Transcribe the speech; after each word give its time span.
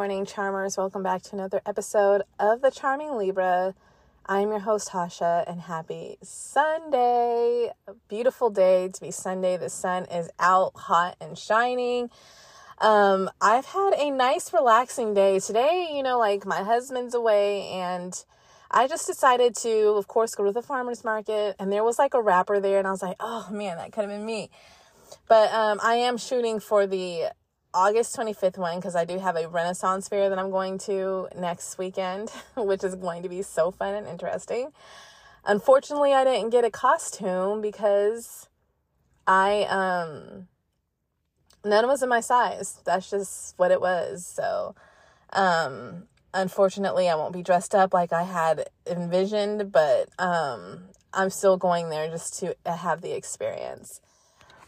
Morning, 0.00 0.24
charmers. 0.24 0.78
Welcome 0.78 1.02
back 1.02 1.20
to 1.24 1.34
another 1.34 1.60
episode 1.66 2.22
of 2.38 2.62
The 2.62 2.70
Charming 2.70 3.18
Libra. 3.18 3.74
I'm 4.24 4.48
your 4.48 4.60
host, 4.60 4.88
Tasha, 4.88 5.44
and 5.46 5.60
happy 5.60 6.16
Sunday. 6.22 7.70
A 7.86 7.92
beautiful 8.08 8.48
day 8.48 8.88
to 8.88 8.98
be 8.98 9.10
Sunday. 9.10 9.58
The 9.58 9.68
sun 9.68 10.06
is 10.06 10.30
out, 10.38 10.72
hot, 10.74 11.16
and 11.20 11.36
shining. 11.36 12.08
Um, 12.78 13.28
I've 13.42 13.66
had 13.66 13.92
a 13.98 14.10
nice, 14.10 14.54
relaxing 14.54 15.12
day 15.12 15.38
today. 15.38 15.90
You 15.92 16.02
know, 16.02 16.18
like 16.18 16.46
my 16.46 16.62
husband's 16.62 17.14
away, 17.14 17.68
and 17.68 18.14
I 18.70 18.88
just 18.88 19.06
decided 19.06 19.54
to, 19.56 19.88
of 19.98 20.08
course, 20.08 20.34
go 20.34 20.44
to 20.44 20.52
the 20.52 20.62
farmer's 20.62 21.04
market, 21.04 21.56
and 21.58 21.70
there 21.70 21.84
was 21.84 21.98
like 21.98 22.14
a 22.14 22.22
rapper 22.22 22.58
there, 22.58 22.78
and 22.78 22.88
I 22.88 22.90
was 22.90 23.02
like, 23.02 23.16
oh 23.20 23.48
man, 23.50 23.76
that 23.76 23.92
could 23.92 24.08
have 24.08 24.10
been 24.10 24.24
me. 24.24 24.48
But 25.28 25.52
um, 25.52 25.78
I 25.82 25.96
am 25.96 26.16
shooting 26.16 26.58
for 26.58 26.86
the 26.86 27.32
August 27.72 28.16
25th 28.16 28.58
one 28.58 28.76
because 28.76 28.96
I 28.96 29.04
do 29.04 29.18
have 29.18 29.36
a 29.36 29.48
Renaissance 29.48 30.08
fair 30.08 30.28
that 30.28 30.38
I'm 30.38 30.50
going 30.50 30.78
to 30.78 31.28
next 31.36 31.78
weekend, 31.78 32.30
which 32.56 32.82
is 32.82 32.94
going 32.96 33.22
to 33.22 33.28
be 33.28 33.42
so 33.42 33.70
fun 33.70 33.94
and 33.94 34.06
interesting. 34.06 34.72
Unfortunately, 35.44 36.12
I 36.12 36.24
didn't 36.24 36.50
get 36.50 36.64
a 36.64 36.70
costume 36.70 37.60
because 37.60 38.48
I 39.26 39.62
um 39.64 40.48
none 41.64 41.86
was 41.86 42.02
in 42.02 42.08
my 42.08 42.20
size. 42.20 42.80
That's 42.84 43.08
just 43.08 43.54
what 43.56 43.70
it 43.70 43.80
was. 43.80 44.26
So, 44.26 44.74
um 45.32 46.08
unfortunately, 46.34 47.08
I 47.08 47.14
won't 47.14 47.32
be 47.32 47.42
dressed 47.42 47.74
up 47.74 47.94
like 47.94 48.12
I 48.12 48.24
had 48.24 48.68
envisioned, 48.86 49.70
but 49.70 50.08
um 50.18 50.88
I'm 51.12 51.30
still 51.30 51.56
going 51.56 51.90
there 51.90 52.08
just 52.08 52.38
to 52.40 52.56
have 52.66 53.00
the 53.00 53.12
experience. 53.16 54.00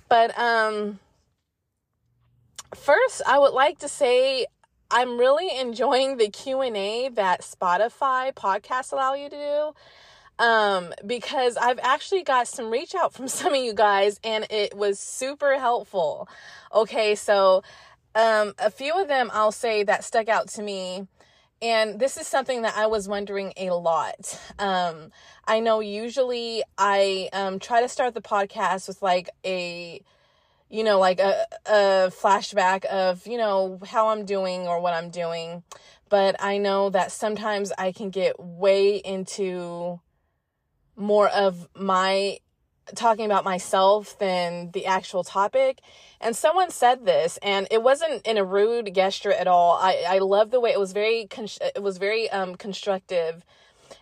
But 0.08 0.38
um 0.38 1.00
first 2.74 3.22
i 3.26 3.38
would 3.38 3.52
like 3.52 3.78
to 3.78 3.88
say 3.88 4.46
i'm 4.90 5.18
really 5.18 5.58
enjoying 5.58 6.16
the 6.16 6.28
q&a 6.28 7.08
that 7.10 7.42
spotify 7.42 8.32
podcasts 8.32 8.92
allow 8.92 9.14
you 9.14 9.28
to 9.28 9.36
do 9.36 10.44
um, 10.44 10.92
because 11.06 11.56
i've 11.56 11.78
actually 11.82 12.22
got 12.22 12.48
some 12.48 12.70
reach 12.70 12.94
out 12.94 13.12
from 13.12 13.28
some 13.40 13.52
of 13.52 13.60
you 13.60 13.74
guys 13.74 14.18
and 14.24 14.46
it 14.50 14.76
was 14.76 14.98
super 14.98 15.58
helpful 15.58 16.28
okay 16.74 17.14
so 17.14 17.62
um, 18.14 18.52
a 18.58 18.70
few 18.70 19.00
of 19.00 19.08
them 19.08 19.30
i'll 19.32 19.52
say 19.52 19.82
that 19.82 20.04
stuck 20.04 20.28
out 20.28 20.48
to 20.48 20.62
me 20.62 21.06
and 21.62 22.00
this 22.00 22.16
is 22.16 22.26
something 22.26 22.62
that 22.62 22.76
I 22.76 22.86
was 22.86 23.08
wondering 23.08 23.52
a 23.56 23.70
lot. 23.70 24.36
Um, 24.58 25.12
I 25.46 25.60
know 25.60 25.78
usually 25.78 26.64
I 26.76 27.28
um, 27.32 27.60
try 27.60 27.80
to 27.80 27.88
start 27.88 28.14
the 28.14 28.20
podcast 28.20 28.88
with 28.88 29.00
like 29.00 29.30
a 29.46 30.02
you 30.72 30.82
know, 30.82 30.98
like 30.98 31.20
a, 31.20 31.46
a 31.66 32.10
flashback 32.10 32.86
of, 32.86 33.26
you 33.26 33.36
know, 33.36 33.78
how 33.86 34.08
I'm 34.08 34.24
doing 34.24 34.62
or 34.62 34.80
what 34.80 34.94
I'm 34.94 35.10
doing. 35.10 35.62
But 36.08 36.34
I 36.42 36.56
know 36.56 36.88
that 36.88 37.12
sometimes 37.12 37.72
I 37.76 37.92
can 37.92 38.08
get 38.08 38.40
way 38.40 38.96
into 38.96 40.00
more 40.96 41.28
of 41.28 41.68
my 41.76 42.38
talking 42.94 43.26
about 43.26 43.44
myself 43.44 44.18
than 44.18 44.70
the 44.72 44.86
actual 44.86 45.24
topic. 45.24 45.80
And 46.22 46.34
someone 46.34 46.70
said 46.70 47.04
this, 47.04 47.38
and 47.42 47.68
it 47.70 47.82
wasn't 47.82 48.26
in 48.26 48.38
a 48.38 48.44
rude 48.44 48.94
gesture 48.94 49.32
at 49.32 49.46
all. 49.46 49.78
I, 49.80 50.04
I 50.08 50.18
love 50.20 50.50
the 50.50 50.60
way 50.60 50.70
it 50.70 50.80
was 50.80 50.92
very, 50.92 51.28
it 51.76 51.82
was 51.82 51.98
very 51.98 52.30
um, 52.30 52.54
constructive 52.54 53.44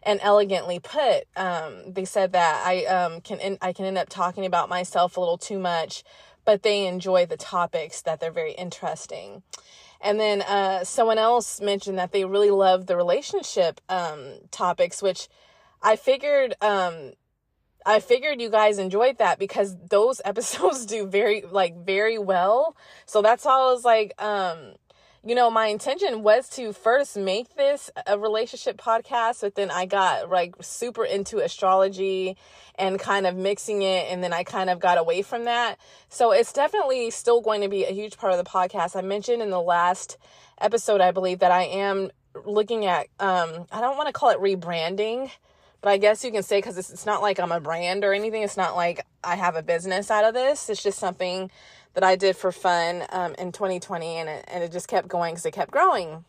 and 0.05 0.21
elegantly 0.23 0.79
put. 0.79 1.25
Um, 1.37 1.93
they 1.93 2.05
said 2.05 2.33
that 2.33 2.63
I 2.65 2.85
um, 2.85 3.21
can, 3.23 3.59
I 3.61 3.73
can 3.73 3.87
end 3.87 3.99
up 3.99 4.09
talking 4.09 4.47
about 4.47 4.69
myself 4.69 5.17
a 5.17 5.21
little 5.21 5.39
too 5.39 5.59
much 5.59 6.05
but 6.51 6.65
they 6.65 6.89
enjoy 6.89 7.25
the 7.25 7.37
topics 7.37 8.03
that 8.03 8.19
they're 8.19 8.33
very 8.33 8.55
interesting. 8.55 9.45
And 10.01 10.19
then 10.19 10.43
uh, 10.43 10.83
someone 10.83 11.17
else 11.17 11.61
mentioned 11.61 11.97
that 11.99 12.11
they 12.11 12.25
really 12.25 12.51
love 12.51 12.87
the 12.87 12.97
relationship 12.97 13.81
um, 13.89 14.33
topics, 14.51 15.01
which 15.01 15.29
I 15.81 15.95
figured 15.95 16.57
um, 16.61 17.13
I 17.87 18.01
figured 18.01 18.41
you 18.41 18.51
guys 18.51 18.81
enjoyed 18.81 19.19
that 19.19 19.39
because 19.39 19.77
those 19.91 20.21
episodes 20.25 20.87
do 20.87 21.07
very 21.07 21.43
like 21.43 21.87
very 21.87 22.19
well. 22.19 22.77
So 23.07 23.23
that's 23.23 23.47
all 23.47 23.69
I 23.69 23.73
was 23.73 23.85
like, 23.85 24.21
um, 24.21 24.73
you 25.25 25.35
know, 25.35 25.51
my 25.51 25.67
intention 25.67 26.23
was 26.23 26.49
to 26.51 26.73
first 26.73 27.17
make 27.17 27.55
this 27.55 27.91
a 28.07 28.19
relationship 28.19 28.79
podcast, 28.79 29.43
but 29.43 29.55
then 29.55 29.71
I 29.71 29.85
got 29.85 30.31
like 30.31 30.55
super 30.63 31.05
into 31.05 31.39
astrology 31.39 32.37
and 32.77 32.99
kind 32.99 33.27
of 33.27 33.37
mixing 33.37 33.83
it, 33.83 34.11
and 34.11 34.25
then 34.25 34.33
I 34.33 34.45
kind 34.45 34.71
of 34.71 34.81
got 34.81 34.97
away 34.97 35.21
from 35.21 35.45
that. 35.45 35.77
So 36.09 36.33
it's 36.33 36.53
definitely 36.53 37.11
still 37.11 37.43
going 37.43 37.61
to 37.61 37.69
be 37.69 37.85
a 37.85 37.93
huge 37.93 38.17
part 38.17 38.33
of 38.33 38.39
the 38.43 38.49
podcast. 38.49 38.97
I 38.97 39.03
mentioned 39.03 39.43
in 39.43 39.51
the 39.51 39.61
last 39.61 40.17
episode, 40.59 41.03
I 41.03 41.11
believe, 41.11 41.41
that 41.41 41.51
I 41.51 41.65
am 41.65 42.11
looking 42.47 42.87
at, 42.87 43.09
um, 43.19 43.67
I 43.71 43.83
don't 43.83 43.99
want 43.99 44.07
to 44.07 44.15
call 44.15 44.31
it 44.31 44.39
rebranding, 44.39 45.31
but 45.83 45.91
I 45.91 45.99
guess 45.99 46.25
you 46.25 46.31
can 46.31 46.43
say 46.43 46.59
because 46.59 46.79
it's, 46.79 46.91
it's 46.91 47.07
not 47.07 47.21
like 47.21 47.39
I'm 47.39 47.53
a 47.53 47.61
brand 47.61 48.05
or 48.05 48.15
anything. 48.15 48.43
It's 48.43 48.57
not 48.57 48.77
like 48.77 49.05
I 49.23 49.37
have 49.37 49.57
a 49.57 49.63
business 49.63 50.11
out 50.11 50.25
of 50.25 50.33
this. 50.33 50.71
It's 50.71 50.83
just 50.83 50.99
something 50.99 51.51
that 51.95 52.05
I 52.05 52.17
did 52.17 52.37
for 52.37 52.53
fun 52.53 53.05
um, 53.11 53.35
in 53.39 53.53
2020, 53.53 54.07
and 54.17 54.29
it, 54.29 54.45
and 54.49 54.63
it 54.63 54.73
just 54.73 54.89
kept 54.89 55.09
going 55.09 55.35
because 55.35 55.47
it 55.47 55.53
kept 55.53 55.71
growing. 55.71 56.25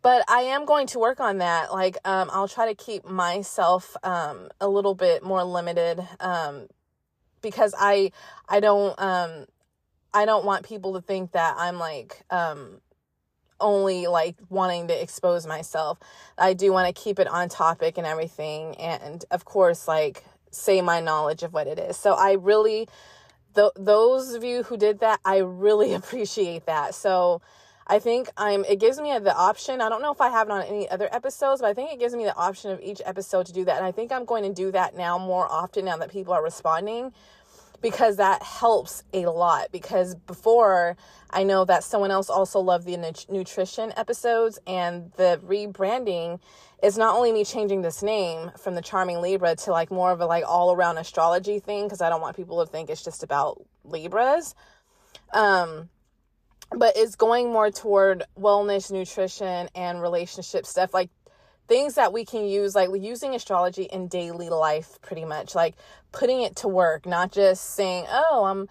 But 0.00 0.24
I 0.28 0.42
am 0.42 0.64
going 0.64 0.86
to 0.88 0.98
work 0.98 1.20
on 1.20 1.38
that. 1.38 1.72
Like, 1.72 1.96
um, 2.04 2.30
I'll 2.32 2.48
try 2.48 2.66
to 2.66 2.74
keep 2.74 3.04
myself 3.04 3.96
um, 4.02 4.48
a 4.60 4.68
little 4.68 4.94
bit 4.94 5.24
more 5.24 5.42
limited 5.42 6.06
um, 6.20 6.68
because 7.42 7.74
I 7.78 8.12
I 8.48 8.60
don't 8.60 8.98
um, 9.00 9.46
I 10.14 10.24
don't 10.24 10.44
want 10.44 10.66
people 10.66 10.94
to 10.94 11.00
think 11.00 11.32
that 11.32 11.56
I'm 11.58 11.78
like 11.78 12.22
um, 12.30 12.80
only 13.60 14.06
like 14.06 14.36
wanting 14.48 14.88
to 14.88 15.02
expose 15.02 15.46
myself. 15.46 15.98
I 16.36 16.54
do 16.54 16.72
want 16.72 16.94
to 16.94 17.02
keep 17.02 17.18
it 17.18 17.26
on 17.26 17.48
topic 17.48 17.98
and 17.98 18.06
everything, 18.06 18.76
and 18.76 19.24
of 19.30 19.44
course, 19.44 19.88
like 19.88 20.24
say 20.50 20.80
my 20.80 21.00
knowledge 21.00 21.42
of 21.42 21.52
what 21.52 21.66
it 21.66 21.78
is. 21.78 21.96
So 21.96 22.14
I 22.14 22.32
really 22.32 22.88
th- 23.58 23.72
those 23.76 24.34
of 24.34 24.44
you 24.44 24.62
who 24.62 24.76
did 24.76 25.00
that, 25.00 25.20
I 25.24 25.38
really 25.38 25.94
appreciate 26.00 26.66
that. 26.66 26.94
So 26.94 27.42
I 27.86 27.98
think 27.98 28.28
I'm 28.36 28.64
it 28.64 28.78
gives 28.80 29.00
me 29.00 29.18
the 29.18 29.34
option. 29.34 29.80
I 29.80 29.88
don't 29.88 30.02
know 30.02 30.12
if 30.12 30.20
I 30.20 30.28
have 30.28 30.48
it 30.48 30.52
on 30.52 30.62
any 30.62 30.88
other 30.88 31.08
episodes, 31.12 31.60
but 31.60 31.68
I 31.68 31.74
think 31.74 31.92
it 31.92 31.98
gives 31.98 32.14
me 32.14 32.24
the 32.24 32.36
option 32.36 32.70
of 32.70 32.80
each 32.80 33.00
episode 33.04 33.46
to 33.46 33.52
do 33.52 33.64
that. 33.64 33.76
And 33.78 33.86
I 33.86 33.92
think 33.92 34.12
I'm 34.12 34.24
going 34.24 34.44
to 34.44 34.52
do 34.52 34.70
that 34.72 34.96
now 34.96 35.18
more 35.18 35.50
often 35.50 35.86
now 35.86 35.96
that 35.96 36.10
people 36.10 36.32
are 36.34 36.42
responding 36.42 37.12
because 37.80 38.16
that 38.16 38.42
helps 38.42 39.04
a 39.12 39.26
lot 39.26 39.70
because 39.72 40.14
before 40.14 40.96
I 41.30 41.44
know 41.44 41.64
that 41.64 41.84
someone 41.84 42.10
else 42.10 42.30
also 42.30 42.60
loved 42.60 42.86
the 42.86 42.96
nutrition 43.30 43.92
episodes 43.96 44.58
and 44.66 45.12
the 45.16 45.40
rebranding 45.46 46.40
is 46.82 46.96
not 46.96 47.16
only 47.16 47.32
me 47.32 47.44
changing 47.44 47.82
this 47.82 48.02
name 48.02 48.50
from 48.58 48.74
the 48.74 48.82
charming 48.82 49.20
libra 49.20 49.56
to 49.56 49.70
like 49.70 49.90
more 49.90 50.12
of 50.12 50.20
a 50.20 50.26
like 50.26 50.44
all 50.46 50.72
around 50.72 50.98
astrology 50.98 51.58
thing 51.58 51.84
because 51.84 52.00
i 52.00 52.08
don't 52.08 52.20
want 52.20 52.36
people 52.36 52.64
to 52.64 52.70
think 52.70 52.88
it's 52.88 53.02
just 53.02 53.22
about 53.22 53.60
libras 53.84 54.54
um 55.32 55.88
but 56.70 56.96
it's 56.96 57.16
going 57.16 57.50
more 57.50 57.70
toward 57.70 58.24
wellness 58.38 58.92
nutrition 58.92 59.68
and 59.74 60.00
relationship 60.00 60.66
stuff 60.66 60.94
like 60.94 61.10
things 61.68 61.94
that 61.94 62.12
we 62.12 62.24
can 62.24 62.46
use 62.46 62.74
like 62.74 62.88
using 62.98 63.34
astrology 63.34 63.84
in 63.84 64.08
daily 64.08 64.48
life 64.48 64.98
pretty 65.02 65.24
much 65.24 65.54
like 65.54 65.74
putting 66.12 66.40
it 66.40 66.56
to 66.56 66.68
work 66.68 67.06
not 67.06 67.30
just 67.30 67.74
saying 67.74 68.04
oh 68.10 68.44
i'm 68.44 68.68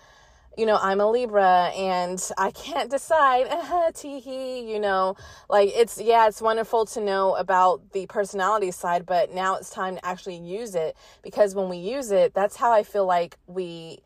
you 0.57 0.65
know, 0.65 0.79
I'm 0.81 0.99
a 0.99 1.09
Libra 1.09 1.71
and 1.77 2.21
I 2.37 2.49
can't 2.49 2.89
decide, 2.89 3.45
uh, 3.49 3.91
teehee, 3.91 4.67
you 4.67 4.79
know, 4.79 5.15
like 5.49 5.69
it's, 5.73 6.01
yeah, 6.01 6.27
it's 6.27 6.41
wonderful 6.41 6.85
to 6.87 7.01
know 7.01 7.35
about 7.35 7.91
the 7.93 8.07
personality 8.07 8.71
side, 8.71 9.05
but 9.05 9.33
now 9.33 9.55
it's 9.55 9.69
time 9.69 9.95
to 9.97 10.05
actually 10.05 10.37
use 10.37 10.73
it 10.73 10.97
because 11.21 11.53
when 11.53 11.69
we 11.69 11.77
use 11.77 12.11
it, 12.11 12.33
that's 12.33 12.55
how 12.55 12.71
I 12.71 12.81
feel 12.81 13.05
like 13.05 13.37
we 13.45 13.99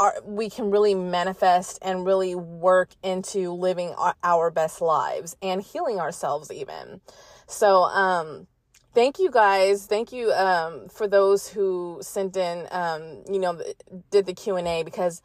are, 0.00 0.16
we 0.24 0.50
can 0.50 0.72
really 0.72 0.96
manifest 0.96 1.78
and 1.82 2.04
really 2.04 2.34
work 2.34 2.90
into 3.04 3.52
living 3.52 3.90
our, 3.96 4.16
our 4.24 4.50
best 4.50 4.80
lives 4.80 5.36
and 5.40 5.62
healing 5.62 6.00
ourselves 6.00 6.50
even. 6.50 7.00
So, 7.48 7.84
um, 7.84 8.46
thank 8.92 9.18
you 9.18 9.30
guys. 9.30 9.86
Thank 9.86 10.12
you 10.12 10.30
um, 10.32 10.88
for 10.90 11.08
those 11.08 11.48
who 11.48 11.98
sent 12.02 12.36
in 12.36 12.68
um, 12.70 13.24
you 13.28 13.38
know 13.38 13.60
did 14.10 14.26
the 14.26 14.34
q&a 14.34 14.82
because 14.82 15.22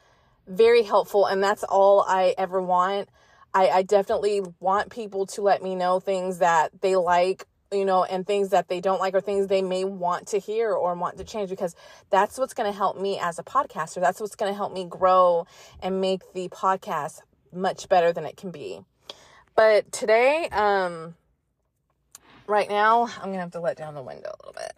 very 0.48 0.84
helpful 0.84 1.26
and 1.26 1.42
that's 1.44 1.64
all 1.66 2.06
i 2.08 2.34
ever 2.38 2.62
want. 2.62 3.10
I, 3.54 3.68
I 3.70 3.82
definitely 3.84 4.42
want 4.60 4.90
people 4.90 5.26
to 5.28 5.42
let 5.42 5.62
me 5.62 5.76
know 5.76 6.00
things 6.00 6.40
that 6.40 6.72
they 6.82 6.96
like 6.96 7.46
you 7.74 7.84
know 7.84 8.06
and 8.06 8.26
things 8.26 8.50
that 8.50 8.70
they 8.70 8.80
don't 8.80 9.02
like 9.02 9.14
or 9.14 9.22
things 9.22 9.48
they 9.48 9.62
may 9.62 9.84
want 9.84 10.28
to 10.30 10.40
hear 10.40 10.72
or 10.72 10.96
want 10.96 11.18
to 11.18 11.26
change 11.26 11.50
because 11.50 11.76
that's 12.10 12.38
what's 12.38 12.54
going 12.54 12.72
to 12.72 12.78
help 12.78 13.00
me 13.00 13.20
as 13.20 13.38
a 13.38 13.44
podcaster. 13.44 14.00
That's 14.00 14.22
what's 14.22 14.36
going 14.36 14.52
to 14.52 14.56
help 14.56 14.74
me 14.74 14.86
grow 14.86 15.46
and 15.82 16.00
make 16.00 16.22
the 16.34 16.48
podcast 16.48 17.20
much 17.52 17.90
better 17.90 18.14
than 18.14 18.26
it 18.26 18.38
can 18.38 18.50
be. 18.50 18.80
But 19.56 19.92
today 19.92 20.48
um 20.54 21.16
right 22.48 22.70
now, 22.70 23.10
I'm 23.18 23.30
gonna 23.30 23.40
have 23.40 23.52
to 23.52 23.60
let 23.60 23.78
down 23.78 23.94
the 23.94 24.02
window 24.02 24.32
a 24.34 24.38
little 24.46 24.54
bit. 24.54 24.74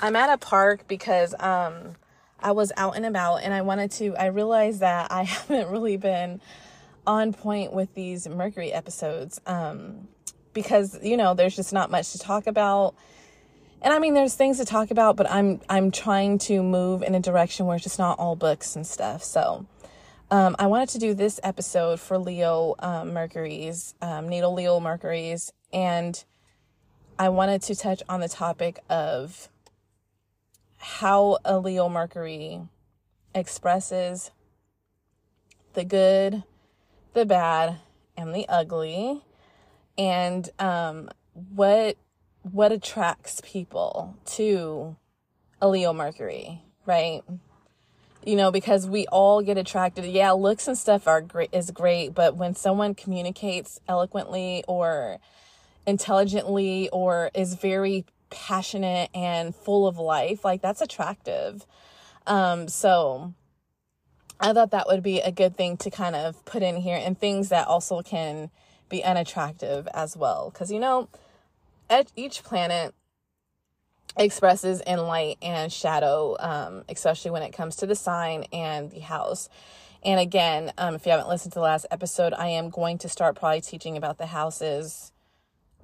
I'm 0.00 0.16
at 0.16 0.30
a 0.30 0.38
park 0.38 0.86
because 0.88 1.34
um 1.38 1.96
I 2.40 2.52
was 2.52 2.72
out 2.76 2.96
and 2.96 3.06
about 3.06 3.38
and 3.38 3.54
I 3.54 3.62
wanted 3.62 3.90
to 3.92 4.14
I 4.16 4.26
realized 4.26 4.80
that 4.80 5.10
I 5.10 5.22
haven't 5.24 5.70
really 5.70 5.96
been 5.96 6.40
on 7.06 7.32
point 7.32 7.72
with 7.72 7.94
these 7.94 8.28
Mercury 8.28 8.72
episodes 8.72 9.40
um 9.46 10.08
because 10.52 10.98
you 11.02 11.16
know 11.16 11.34
there's 11.34 11.56
just 11.56 11.72
not 11.72 11.90
much 11.90 12.12
to 12.12 12.18
talk 12.18 12.46
about. 12.46 12.94
And 13.82 13.92
I 13.92 13.98
mean 13.98 14.14
there's 14.14 14.34
things 14.34 14.58
to 14.58 14.64
talk 14.64 14.90
about, 14.90 15.16
but 15.16 15.30
I'm 15.30 15.60
I'm 15.68 15.90
trying 15.90 16.38
to 16.38 16.62
move 16.62 17.02
in 17.02 17.14
a 17.14 17.20
direction 17.20 17.66
where 17.66 17.76
it's 17.76 17.84
just 17.84 17.98
not 17.98 18.18
all 18.18 18.36
books 18.36 18.76
and 18.76 18.86
stuff. 18.86 19.22
So 19.22 19.66
um, 20.30 20.56
I 20.58 20.66
wanted 20.66 20.88
to 20.90 20.98
do 20.98 21.14
this 21.14 21.38
episode 21.42 22.00
for 22.00 22.18
Leo 22.18 22.74
um, 22.80 23.12
Mercury's, 23.12 23.94
um, 24.02 24.28
natal 24.28 24.54
Leo 24.54 24.80
Mercury's, 24.80 25.52
and 25.72 26.22
I 27.18 27.28
wanted 27.28 27.62
to 27.62 27.74
touch 27.74 28.02
on 28.08 28.20
the 28.20 28.28
topic 28.28 28.80
of 28.90 29.48
how 30.78 31.38
a 31.44 31.58
Leo 31.58 31.88
Mercury 31.88 32.60
expresses 33.34 34.32
the 35.74 35.84
good, 35.84 36.42
the 37.12 37.24
bad, 37.24 37.78
and 38.16 38.34
the 38.34 38.48
ugly, 38.48 39.22
and 39.96 40.48
um, 40.58 41.10
what 41.32 41.96
what 42.42 42.72
attracts 42.72 43.40
people 43.44 44.16
to 44.24 44.96
a 45.60 45.68
Leo 45.68 45.92
Mercury, 45.92 46.62
right? 46.84 47.22
You 48.26 48.36
know 48.36 48.50
because 48.50 48.86
we 48.86 49.06
all 49.06 49.40
get 49.40 49.56
attracted. 49.56 50.04
Yeah 50.04 50.32
looks 50.32 50.68
and 50.68 50.76
stuff 50.76 51.06
are 51.06 51.22
great 51.22 51.50
is 51.52 51.70
great 51.70 52.14
but 52.14 52.36
when 52.36 52.54
someone 52.54 52.94
communicates 52.94 53.80
eloquently 53.88 54.64
or 54.68 55.18
intelligently 55.86 56.88
or 56.90 57.30
is 57.34 57.54
very 57.54 58.04
passionate 58.28 59.08
and 59.14 59.54
full 59.54 59.86
of 59.86 59.96
life 59.96 60.44
like 60.44 60.60
that's 60.60 60.80
attractive. 60.82 61.64
Um 62.26 62.68
so 62.68 63.32
i 64.38 64.52
thought 64.52 64.70
that 64.72 64.86
would 64.86 65.02
be 65.02 65.20
a 65.20 65.32
good 65.32 65.56
thing 65.56 65.78
to 65.78 65.90
kind 65.90 66.14
of 66.14 66.44
put 66.44 66.62
in 66.62 66.76
here 66.76 67.00
and 67.02 67.18
things 67.18 67.48
that 67.48 67.66
also 67.66 68.02
can 68.02 68.50
be 68.88 69.02
unattractive 69.02 69.88
as 69.94 70.16
well. 70.16 70.50
Because 70.50 70.70
you 70.72 70.80
know 70.80 71.08
at 71.88 72.10
each 72.16 72.42
planet 72.42 72.94
expresses 74.16 74.80
in 74.80 74.98
light 74.98 75.38
and 75.42 75.72
shadow, 75.72 76.36
um, 76.40 76.84
especially 76.88 77.30
when 77.30 77.42
it 77.42 77.52
comes 77.52 77.76
to 77.76 77.86
the 77.86 77.94
sign 77.94 78.44
and 78.52 78.90
the 78.90 79.00
house. 79.00 79.48
And 80.02 80.20
again, 80.20 80.72
um, 80.78 80.94
if 80.94 81.04
you 81.04 81.12
haven't 81.12 81.28
listened 81.28 81.52
to 81.52 81.58
the 81.58 81.64
last 81.64 81.86
episode, 81.90 82.32
I 82.32 82.48
am 82.48 82.70
going 82.70 82.98
to 82.98 83.08
start 83.08 83.36
probably 83.36 83.60
teaching 83.60 83.96
about 83.96 84.18
the 84.18 84.26
houses 84.26 85.12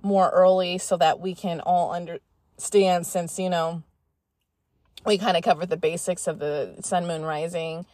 more 0.03 0.31
early 0.31 0.79
so 0.79 0.97
that 0.97 1.21
we 1.21 1.35
can 1.35 1.61
all 1.61 1.93
understand 1.93 3.07
since, 3.07 3.39
you 3.39 3.51
know, 3.51 3.83
we 5.05 5.19
kind 5.19 5.37
of 5.37 5.43
covered 5.43 5.69
the 5.69 5.77
basics 5.77 6.27
of 6.27 6.39
the 6.39 6.77
sun, 6.81 7.07
moon, 7.07 7.23
rising 7.23 7.87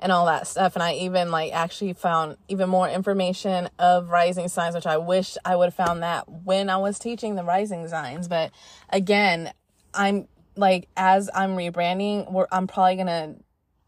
and 0.00 0.10
all 0.10 0.26
that 0.26 0.46
stuff. 0.46 0.74
And 0.74 0.82
I 0.82 0.94
even 0.94 1.30
like 1.30 1.52
actually 1.52 1.92
found 1.92 2.36
even 2.48 2.68
more 2.68 2.88
information 2.88 3.68
of 3.78 4.08
rising 4.08 4.48
signs, 4.48 4.74
which 4.74 4.86
I 4.86 4.96
wish 4.96 5.36
I 5.44 5.56
would 5.56 5.66
have 5.66 5.74
found 5.74 6.02
that 6.02 6.28
when 6.28 6.70
I 6.70 6.78
was 6.78 6.98
teaching 6.98 7.34
the 7.34 7.44
rising 7.44 7.86
signs. 7.86 8.26
But 8.26 8.50
again, 8.88 9.52
I'm 9.94 10.28
like 10.56 10.88
as 10.96 11.30
I'm 11.34 11.50
rebranding, 11.50 12.30
we're 12.30 12.46
I'm 12.50 12.66
probably 12.66 12.96
gonna 12.96 13.36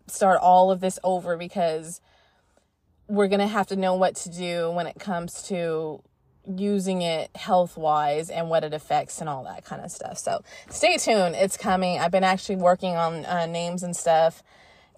start 0.07 0.41
all 0.41 0.71
of 0.71 0.81
this 0.81 0.99
over 1.05 1.37
because 1.37 2.01
we're 3.09 3.29
gonna 3.29 3.49
have 3.49 3.67
to 3.69 3.77
know 3.77 3.95
what 3.95 4.17
to 4.17 4.31
do 4.31 4.71
when 4.71 4.87
it 4.87 4.99
comes 4.99 5.43
to 5.45 6.03
using 6.57 7.03
it 7.03 7.31
health 7.37 7.77
wise 7.77 8.29
and 8.31 8.51
what 8.51 8.65
it 8.65 8.75
affects 8.75 9.21
and 9.21 9.29
all 9.29 9.45
that 9.45 9.65
kind 9.65 9.85
of 9.85 9.91
stuff. 9.91 10.19
So 10.19 10.43
stay 10.71 10.97
tuned. 10.97 11.37
It's 11.37 11.57
coming. 11.57 11.99
I've 11.99 12.11
been 12.11 12.25
actually 12.25 12.57
working 12.57 12.97
on 12.97 13.25
uh, 13.25 13.47
names 13.47 13.83
and 13.83 13.97
stuff, 13.97 14.43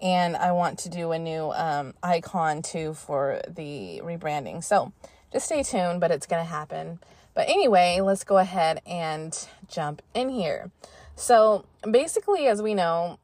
and 0.01 0.35
I 0.35 0.51
want 0.53 0.79
to 0.79 0.89
do 0.89 1.11
a 1.11 1.19
new 1.19 1.51
um, 1.51 1.93
icon 2.01 2.61
too 2.61 2.93
for 2.93 3.41
the 3.47 4.01
rebranding. 4.03 4.63
So 4.63 4.91
just 5.31 5.45
stay 5.45 5.63
tuned, 5.63 5.99
but 5.99 6.11
it's 6.11 6.25
to 6.43 6.49
happen. 6.49 6.99
But 7.35 7.49
anyway, 7.49 7.99
let's 8.01 8.23
go 8.23 8.37
ahead 8.39 8.81
and 8.87 9.37
jump 9.67 10.01
in 10.15 10.29
here. 10.29 10.71
So 11.15 11.65
basically, 11.89 12.47
as 12.47 12.61
we 12.61 12.73
know, 12.73 13.19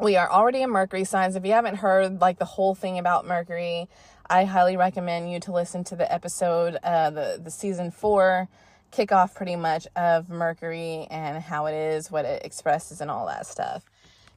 we 0.00 0.16
are 0.16 0.30
already 0.30 0.62
in 0.62 0.70
Mercury 0.70 1.04
signs. 1.04 1.36
If 1.36 1.44
you 1.44 1.52
haven't 1.52 1.76
heard 1.76 2.20
like 2.20 2.38
the 2.38 2.44
whole 2.44 2.74
thing 2.74 2.98
about 2.98 3.26
Mercury, 3.26 3.88
I 4.30 4.44
highly 4.44 4.76
recommend 4.76 5.30
you 5.32 5.40
to 5.40 5.52
listen 5.52 5.84
to 5.84 5.96
the 5.96 6.10
episode, 6.12 6.78
uh, 6.82 7.10
the 7.10 7.40
the 7.42 7.50
season 7.50 7.90
four 7.90 8.48
kickoff, 8.92 9.34
pretty 9.34 9.56
much 9.56 9.86
of 9.96 10.30
Mercury 10.30 11.06
and 11.10 11.42
how 11.42 11.66
it 11.66 11.74
is, 11.74 12.10
what 12.10 12.24
it 12.24 12.44
expresses, 12.44 13.00
and 13.00 13.10
all 13.10 13.26
that 13.26 13.46
stuff. 13.46 13.84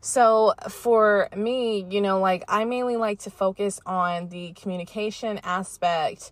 So 0.01 0.55
for 0.67 1.29
me, 1.35 1.85
you 1.89 2.01
know, 2.01 2.19
like 2.19 2.43
I 2.47 2.65
mainly 2.65 2.97
like 2.97 3.19
to 3.19 3.29
focus 3.29 3.79
on 3.85 4.29
the 4.29 4.53
communication 4.53 5.39
aspect, 5.43 6.31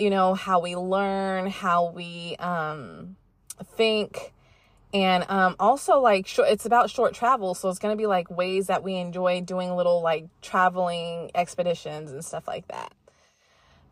you 0.00 0.10
know, 0.10 0.34
how 0.34 0.60
we 0.60 0.76
learn, 0.76 1.48
how 1.48 1.90
we 1.90 2.36
um, 2.38 3.16
think. 3.76 4.32
And 4.92 5.24
um, 5.28 5.54
also 5.60 6.00
like 6.00 6.26
short, 6.26 6.48
it's 6.48 6.66
about 6.66 6.90
short 6.90 7.14
travel 7.14 7.54
so 7.54 7.68
it's 7.68 7.78
going 7.78 7.92
to 7.92 8.00
be 8.00 8.06
like 8.06 8.28
ways 8.30 8.66
that 8.66 8.82
we 8.82 8.96
enjoy 8.96 9.40
doing 9.40 9.76
little 9.76 10.02
like 10.02 10.26
traveling 10.42 11.30
expeditions 11.34 12.10
and 12.10 12.24
stuff 12.24 12.48
like 12.48 12.66
that. 12.68 12.92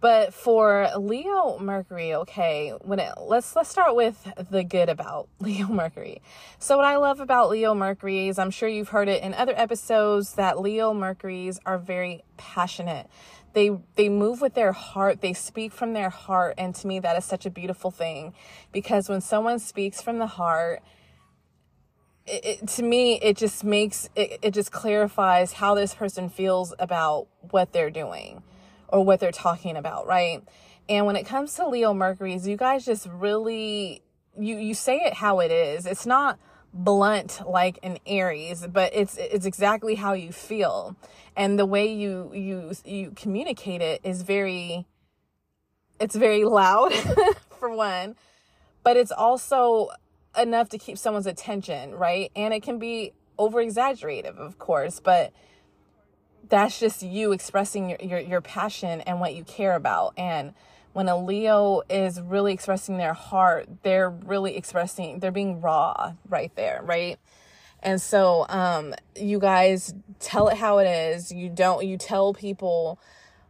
But 0.00 0.32
for 0.32 0.88
leo 0.96 1.58
mercury 1.58 2.14
okay 2.14 2.72
when 2.82 3.00
it 3.00 3.12
let's 3.20 3.56
let's 3.56 3.68
start 3.68 3.96
with 3.96 4.32
the 4.50 4.62
good 4.62 4.88
about 4.88 5.28
leo 5.40 5.66
mercury. 5.68 6.22
So 6.58 6.76
what 6.76 6.86
i 6.86 6.96
love 6.96 7.20
about 7.20 7.50
leo 7.50 7.74
mercury 7.74 8.28
is 8.28 8.38
i'm 8.38 8.50
sure 8.50 8.68
you've 8.68 8.90
heard 8.90 9.08
it 9.08 9.22
in 9.22 9.34
other 9.34 9.54
episodes 9.56 10.34
that 10.34 10.60
leo 10.60 10.94
mercuries 10.94 11.58
are 11.66 11.78
very 11.78 12.22
passionate 12.36 13.08
they 13.52 13.78
they 13.96 14.08
move 14.08 14.40
with 14.40 14.54
their 14.54 14.72
heart 14.72 15.20
they 15.20 15.32
speak 15.32 15.72
from 15.72 15.92
their 15.92 16.10
heart 16.10 16.54
and 16.58 16.74
to 16.74 16.86
me 16.86 17.00
that 17.00 17.16
is 17.16 17.24
such 17.24 17.46
a 17.46 17.50
beautiful 17.50 17.90
thing. 17.90 18.34
Because 18.72 19.08
when 19.08 19.20
someone 19.20 19.58
speaks 19.58 20.00
from 20.00 20.18
the 20.18 20.26
heart 20.26 20.82
it, 22.26 22.44
it, 22.44 22.68
to 22.68 22.82
me 22.82 23.20
it 23.20 23.36
just 23.36 23.64
makes 23.64 24.08
it, 24.14 24.38
it 24.42 24.54
just 24.54 24.70
clarifies 24.70 25.54
how 25.54 25.74
this 25.74 25.94
person 25.94 26.28
feels 26.28 26.74
about 26.78 27.26
what 27.50 27.72
they're 27.72 27.90
doing 27.90 28.42
or 28.88 29.04
what 29.04 29.20
they're 29.20 29.32
talking 29.32 29.76
about 29.76 30.06
right? 30.06 30.42
And 30.88 31.06
when 31.06 31.16
it 31.16 31.24
comes 31.24 31.54
to 31.54 31.68
leo 31.68 31.94
mercury's 31.94 32.46
you 32.46 32.56
guys 32.56 32.84
just 32.84 33.06
really 33.06 34.02
you 34.38 34.56
you 34.56 34.74
say 34.74 34.98
it 34.98 35.14
how 35.14 35.40
it 35.40 35.50
is. 35.50 35.86
It's 35.86 36.06
not 36.06 36.38
blunt 36.78 37.40
like 37.44 37.78
an 37.82 37.98
aries 38.06 38.64
but 38.72 38.94
it's 38.94 39.16
it's 39.16 39.46
exactly 39.46 39.96
how 39.96 40.12
you 40.12 40.32
feel. 40.32 40.96
And 41.36 41.58
the 41.58 41.66
way 41.66 41.92
you 41.92 42.30
you 42.34 42.72
you 42.84 43.12
communicate 43.16 43.82
it 43.82 44.00
is 44.04 44.22
very 44.22 44.86
it's 46.00 46.14
very 46.14 46.44
loud 46.44 46.92
for 47.58 47.74
one 47.74 48.14
but 48.84 48.96
it's 48.96 49.12
also 49.12 49.88
enough 50.38 50.68
to 50.68 50.78
keep 50.78 50.96
someone's 50.96 51.26
attention 51.26 51.94
right? 51.94 52.30
And 52.36 52.54
it 52.54 52.62
can 52.62 52.78
be 52.78 53.12
over 53.38 53.60
exaggerative 53.60 54.38
of 54.38 54.58
course 54.58 55.00
but 55.00 55.32
that's 56.48 56.78
just 56.78 57.02
you 57.02 57.32
expressing 57.32 57.90
your, 57.90 57.98
your, 58.00 58.18
your 58.20 58.40
passion 58.40 59.00
and 59.02 59.20
what 59.20 59.34
you 59.34 59.44
care 59.44 59.74
about. 59.74 60.14
And 60.16 60.54
when 60.92 61.08
a 61.08 61.16
Leo 61.16 61.82
is 61.88 62.20
really 62.20 62.52
expressing 62.52 62.98
their 62.98 63.14
heart, 63.14 63.68
they're 63.82 64.10
really 64.10 64.56
expressing, 64.56 65.20
they're 65.20 65.30
being 65.30 65.60
raw 65.60 66.14
right 66.28 66.54
there, 66.56 66.80
right? 66.82 67.18
And 67.82 68.00
so, 68.00 68.46
um, 68.48 68.94
you 69.14 69.38
guys 69.38 69.94
tell 70.18 70.48
it 70.48 70.56
how 70.56 70.78
it 70.78 70.86
is. 70.86 71.30
You 71.30 71.48
don't, 71.48 71.86
you 71.86 71.96
tell 71.96 72.34
people 72.34 72.98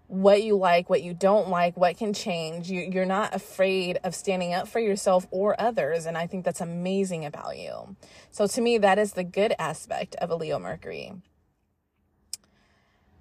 what 0.08 0.42
you 0.42 0.56
like, 0.56 0.90
what 0.90 1.02
you 1.02 1.14
don't 1.14 1.48
like, 1.48 1.76
what 1.76 1.96
can 1.96 2.12
change. 2.12 2.70
You, 2.70 2.80
you're 2.80 3.06
not 3.06 3.34
afraid 3.34 3.98
of 4.04 4.14
standing 4.14 4.52
up 4.54 4.66
for 4.68 4.80
yourself 4.80 5.26
or 5.30 5.58
others. 5.60 6.06
And 6.06 6.16
I 6.18 6.26
think 6.26 6.44
that's 6.44 6.60
amazing 6.60 7.24
about 7.24 7.58
you. 7.58 7.96
So 8.30 8.46
to 8.46 8.60
me, 8.60 8.78
that 8.78 8.98
is 8.98 9.12
the 9.12 9.24
good 9.24 9.54
aspect 9.58 10.14
of 10.16 10.30
a 10.30 10.34
Leo 10.34 10.58
Mercury. 10.58 11.12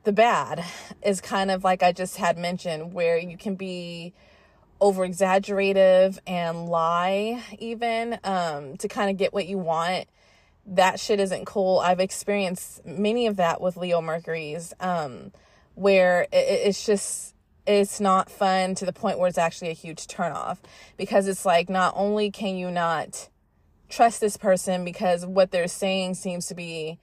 The 0.07 0.13
bad 0.13 0.63
is 1.03 1.19
kind 1.19 1.51
of 1.51 1.65
like 1.65 1.83
I 1.83 1.91
just 1.91 2.15
had 2.15 2.37
mentioned, 2.37 2.93
where 2.93 3.17
you 3.17 3.35
can 3.35 3.55
be 3.55 4.13
over 4.79 5.03
exaggerative 5.03 6.17
and 6.25 6.69
lie 6.69 7.43
even 7.59 8.17
um, 8.23 8.77
to 8.77 8.87
kind 8.87 9.09
of 9.09 9.17
get 9.17 9.33
what 9.33 9.47
you 9.47 9.57
want 9.57 10.07
that 10.65 11.01
shit 11.01 11.19
isn't 11.19 11.43
cool. 11.43 11.79
I've 11.79 11.99
experienced 11.99 12.85
many 12.85 13.27
of 13.27 13.35
that 13.35 13.59
with 13.59 13.75
Leo 13.75 14.01
Mercury's, 14.01 14.73
um, 14.79 15.33
where 15.75 16.21
it, 16.31 16.37
it's 16.37 16.85
just 16.85 17.35
it's 17.65 17.99
not 17.99 18.29
fun 18.29 18.75
to 18.75 18.85
the 18.85 18.93
point 18.93 19.19
where 19.19 19.27
it's 19.27 19.37
actually 19.37 19.71
a 19.71 19.73
huge 19.73 20.07
turnoff 20.07 20.59
because 20.95 21.27
it's 21.27 21.45
like 21.45 21.67
not 21.67 21.93
only 21.97 22.31
can 22.31 22.55
you 22.55 22.71
not 22.71 23.27
trust 23.89 24.21
this 24.21 24.37
person 24.37 24.85
because 24.85 25.25
what 25.25 25.51
they're 25.51 25.67
saying 25.67 26.13
seems 26.13 26.47
to 26.47 26.55
be 26.55 26.97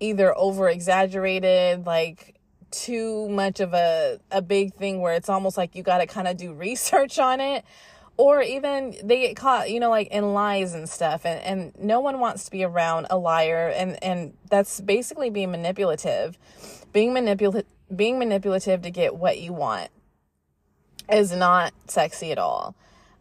either 0.00 0.36
over 0.36 0.68
exaggerated, 0.68 1.86
like 1.86 2.34
too 2.70 3.28
much 3.28 3.60
of 3.60 3.72
a, 3.72 4.18
a 4.30 4.42
big 4.42 4.74
thing 4.74 5.00
where 5.00 5.14
it's 5.14 5.28
almost 5.28 5.56
like 5.56 5.74
you 5.74 5.82
got 5.82 5.98
to 5.98 6.06
kind 6.06 6.28
of 6.28 6.36
do 6.36 6.52
research 6.52 7.18
on 7.18 7.40
it. 7.40 7.64
Or 8.16 8.40
even 8.40 8.94
they 9.02 9.22
get 9.22 9.36
caught 9.36 9.70
you 9.70 9.80
know 9.80 9.90
like 9.90 10.06
in 10.08 10.34
lies 10.34 10.72
and 10.72 10.88
stuff 10.88 11.26
and, 11.26 11.40
and 11.40 11.84
no 11.84 11.98
one 11.98 12.20
wants 12.20 12.44
to 12.44 12.50
be 12.52 12.62
around 12.62 13.08
a 13.10 13.18
liar 13.18 13.72
and 13.74 14.00
and 14.04 14.34
that's 14.48 14.80
basically 14.80 15.30
being 15.30 15.50
manipulative. 15.50 16.38
Being 16.92 17.12
manipulative 17.12 17.68
being 17.94 18.20
manipulative 18.20 18.82
to 18.82 18.90
get 18.90 19.16
what 19.16 19.40
you 19.40 19.52
want 19.52 19.90
is 21.10 21.32
not 21.32 21.74
sexy 21.88 22.30
at 22.30 22.38
all 22.38 22.76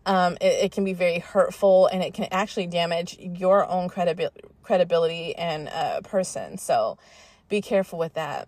um, 0.05 0.37
it, 0.41 0.65
it 0.65 0.71
can 0.71 0.83
be 0.83 0.93
very 0.93 1.19
hurtful 1.19 1.87
and 1.87 2.03
it 2.03 2.13
can 2.13 2.27
actually 2.31 2.67
damage 2.67 3.17
your 3.19 3.69
own 3.69 3.89
credibility 3.89 4.41
credibility 4.61 5.35
and 5.35 5.67
uh, 5.69 6.01
person. 6.01 6.57
So 6.57 6.97
be 7.49 7.61
careful 7.61 7.99
with 7.99 8.13
that. 8.13 8.47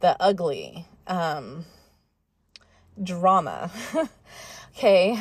The 0.00 0.16
ugly 0.20 0.86
um, 1.06 1.64
drama. 3.02 3.70
Okay, 4.76 5.16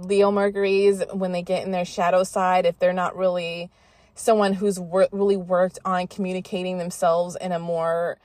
Leo 0.00 0.32
Mercury's, 0.32 1.04
when 1.12 1.30
they 1.30 1.42
get 1.42 1.64
in 1.64 1.70
their 1.70 1.84
shadow 1.84 2.24
side, 2.24 2.66
if 2.66 2.80
they're 2.80 2.92
not 2.92 3.16
really 3.16 3.70
someone 4.16 4.52
who's 4.52 4.80
wor- 4.80 5.08
really 5.12 5.36
worked 5.36 5.78
on 5.84 6.08
communicating 6.08 6.78
themselves 6.78 7.36
in 7.40 7.52
a 7.52 7.60
more 7.60 8.18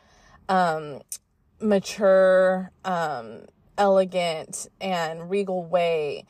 um, 0.50 1.01
mature, 1.62 2.72
um, 2.84 3.42
elegant, 3.77 4.68
and 4.82 5.30
regal 5.30 5.63
way, 5.63 6.25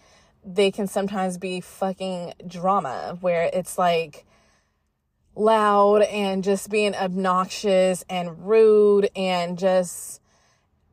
they 0.46 0.72
can 0.72 0.88
sometimes 0.88 1.38
be 1.38 1.60
fucking 1.60 2.34
drama 2.46 3.18
where 3.22 3.50
it's 3.52 3.78
like 3.78 4.26
loud 5.36 6.04
and 6.04 6.44
just 6.44 6.70
being 6.70 6.96
obnoxious 6.96 8.06
and 8.10 8.48
rude 8.48 9.10
and 9.16 9.58
just 9.58 10.22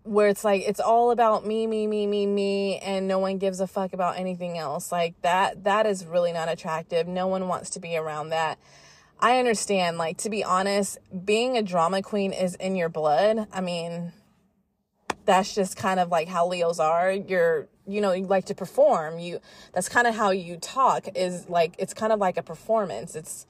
where 0.04 0.26
it's 0.26 0.42
like 0.42 0.62
it's 0.66 0.80
all 0.80 1.12
about 1.12 1.46
me 1.46 1.66
me 1.66 1.86
me 1.86 2.06
me 2.06 2.26
me 2.26 2.78
and 2.78 3.06
no 3.06 3.18
one 3.18 3.38
gives 3.38 3.60
a 3.60 3.66
fuck 3.66 3.92
about 3.92 4.18
anything 4.18 4.58
else. 4.58 4.90
Like 4.90 5.20
that 5.22 5.64
that 5.64 5.86
is 5.86 6.06
really 6.06 6.32
not 6.32 6.48
attractive. 6.48 7.06
No 7.06 7.26
one 7.26 7.46
wants 7.46 7.70
to 7.70 7.80
be 7.80 7.96
around 7.96 8.30
that. 8.30 8.58
I 9.20 9.38
understand 9.38 9.98
like 9.98 10.16
to 10.18 10.30
be 10.30 10.42
honest 10.42 10.98
being 11.24 11.56
a 11.56 11.62
drama 11.62 12.02
queen 12.02 12.32
is 12.32 12.54
in 12.56 12.74
your 12.74 12.88
blood. 12.88 13.46
I 13.52 13.60
mean 13.60 14.12
that's 15.24 15.54
just 15.54 15.76
kind 15.76 16.00
of 16.00 16.08
like 16.08 16.26
how 16.26 16.48
leos 16.48 16.80
are. 16.80 17.12
You're 17.12 17.68
you 17.86 18.00
know 18.00 18.12
you 18.12 18.26
like 18.26 18.44
to 18.46 18.54
perform 18.54 19.18
you 19.18 19.40
that's 19.72 19.88
kind 19.88 20.06
of 20.06 20.14
how 20.14 20.30
you 20.30 20.56
talk 20.56 21.08
is 21.14 21.48
like 21.48 21.74
it's 21.78 21.94
kind 21.94 22.12
of 22.12 22.18
like 22.18 22.36
a 22.36 22.42
performance. 22.42 23.14
It's 23.14 23.46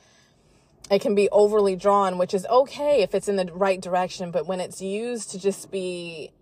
it 0.90 1.00
can 1.00 1.14
be 1.14 1.28
overly 1.30 1.76
drawn 1.76 2.18
which 2.18 2.34
is 2.34 2.44
okay 2.46 3.02
if 3.02 3.14
it's 3.14 3.28
in 3.28 3.36
the 3.36 3.46
right 3.52 3.80
direction 3.80 4.30
but 4.30 4.46
when 4.46 4.60
it's 4.60 4.82
used 4.82 5.30
to 5.30 5.38
just 5.38 5.70
be 5.70 6.32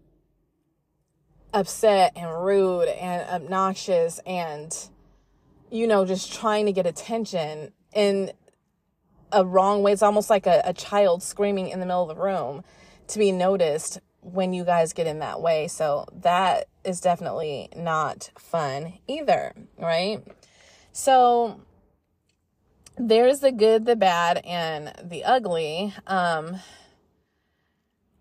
upset 1.52 2.12
and 2.16 2.44
rude 2.44 2.88
and 2.88 3.28
obnoxious 3.28 4.18
and 4.26 4.88
you 5.70 5.86
know 5.86 6.04
just 6.04 6.32
trying 6.32 6.66
to 6.66 6.72
get 6.72 6.86
attention 6.86 7.72
in 7.92 8.32
a 9.32 9.44
wrong 9.44 9.82
way 9.82 9.92
it's 9.92 10.02
almost 10.02 10.30
like 10.30 10.46
a, 10.46 10.62
a 10.64 10.72
child 10.72 11.22
screaming 11.22 11.68
in 11.68 11.80
the 11.80 11.86
middle 11.86 12.08
of 12.08 12.16
the 12.16 12.22
room 12.22 12.64
to 13.06 13.18
be 13.18 13.30
noticed 13.32 14.00
when 14.22 14.52
you 14.52 14.64
guys 14.64 14.92
get 14.92 15.06
in 15.06 15.20
that 15.20 15.40
way. 15.40 15.68
So 15.68 16.06
that 16.20 16.68
is 16.84 17.00
definitely 17.00 17.68
not 17.74 18.30
fun 18.38 18.94
either 19.06 19.54
right? 19.78 20.22
So 20.92 21.60
there's 22.96 23.40
the 23.40 23.52
good 23.52 23.86
the 23.86 23.96
bad 23.96 24.38
and 24.44 24.92
the 25.02 25.24
ugly. 25.24 25.94
Um 26.06 26.60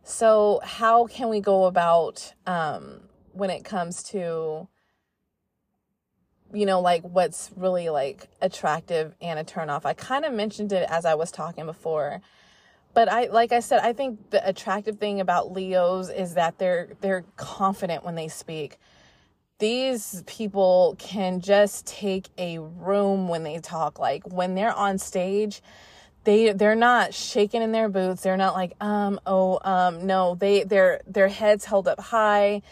so 0.03 0.59
how 0.63 1.05
can 1.05 1.29
we 1.29 1.39
go 1.39 1.65
about 1.65 2.33
um 2.47 3.01
when 3.33 3.49
it 3.49 3.63
comes 3.63 4.01
to 4.03 4.67
you 6.51 6.65
know 6.65 6.81
like 6.81 7.03
what's 7.03 7.51
really 7.55 7.89
like 7.89 8.27
attractive 8.41 9.15
and 9.21 9.37
a 9.37 9.43
turn 9.43 9.69
off? 9.69 9.85
I 9.85 9.93
kind 9.93 10.25
of 10.25 10.33
mentioned 10.33 10.71
it 10.71 10.87
as 10.89 11.05
i 11.05 11.13
was 11.13 11.31
talking 11.31 11.65
before 11.65 12.21
but 12.99 13.07
i 13.07 13.27
like 13.27 13.53
i 13.53 13.61
said 13.61 13.79
i 13.79 13.93
think 13.93 14.29
the 14.29 14.45
attractive 14.45 14.97
thing 14.97 15.21
about 15.21 15.53
leos 15.53 16.09
is 16.09 16.33
that 16.33 16.57
they're 16.59 16.89
they're 16.99 17.23
confident 17.37 18.03
when 18.03 18.15
they 18.15 18.27
speak. 18.27 18.77
These 19.57 20.21
people 20.27 20.97
can 20.99 21.39
just 21.39 21.87
take 21.87 22.27
a 22.37 22.59
room 22.59 23.29
when 23.29 23.43
they 23.43 23.59
talk. 23.59 23.99
Like 23.99 24.23
when 24.27 24.53
they're 24.53 24.73
on 24.73 24.97
stage 24.97 25.61
they 26.25 26.51
they're 26.51 26.75
not 26.75 27.13
shaking 27.13 27.61
in 27.61 27.71
their 27.71 27.87
boots. 27.87 28.21
They're 28.21 28.35
not 28.35 28.53
like 28.53 28.73
um 28.83 29.17
oh 29.25 29.59
um 29.63 30.05
no. 30.05 30.35
They 30.35 30.65
their 30.65 30.99
their 31.07 31.29
heads 31.29 31.63
held 31.63 31.87
up 31.87 32.01
high. 32.01 32.63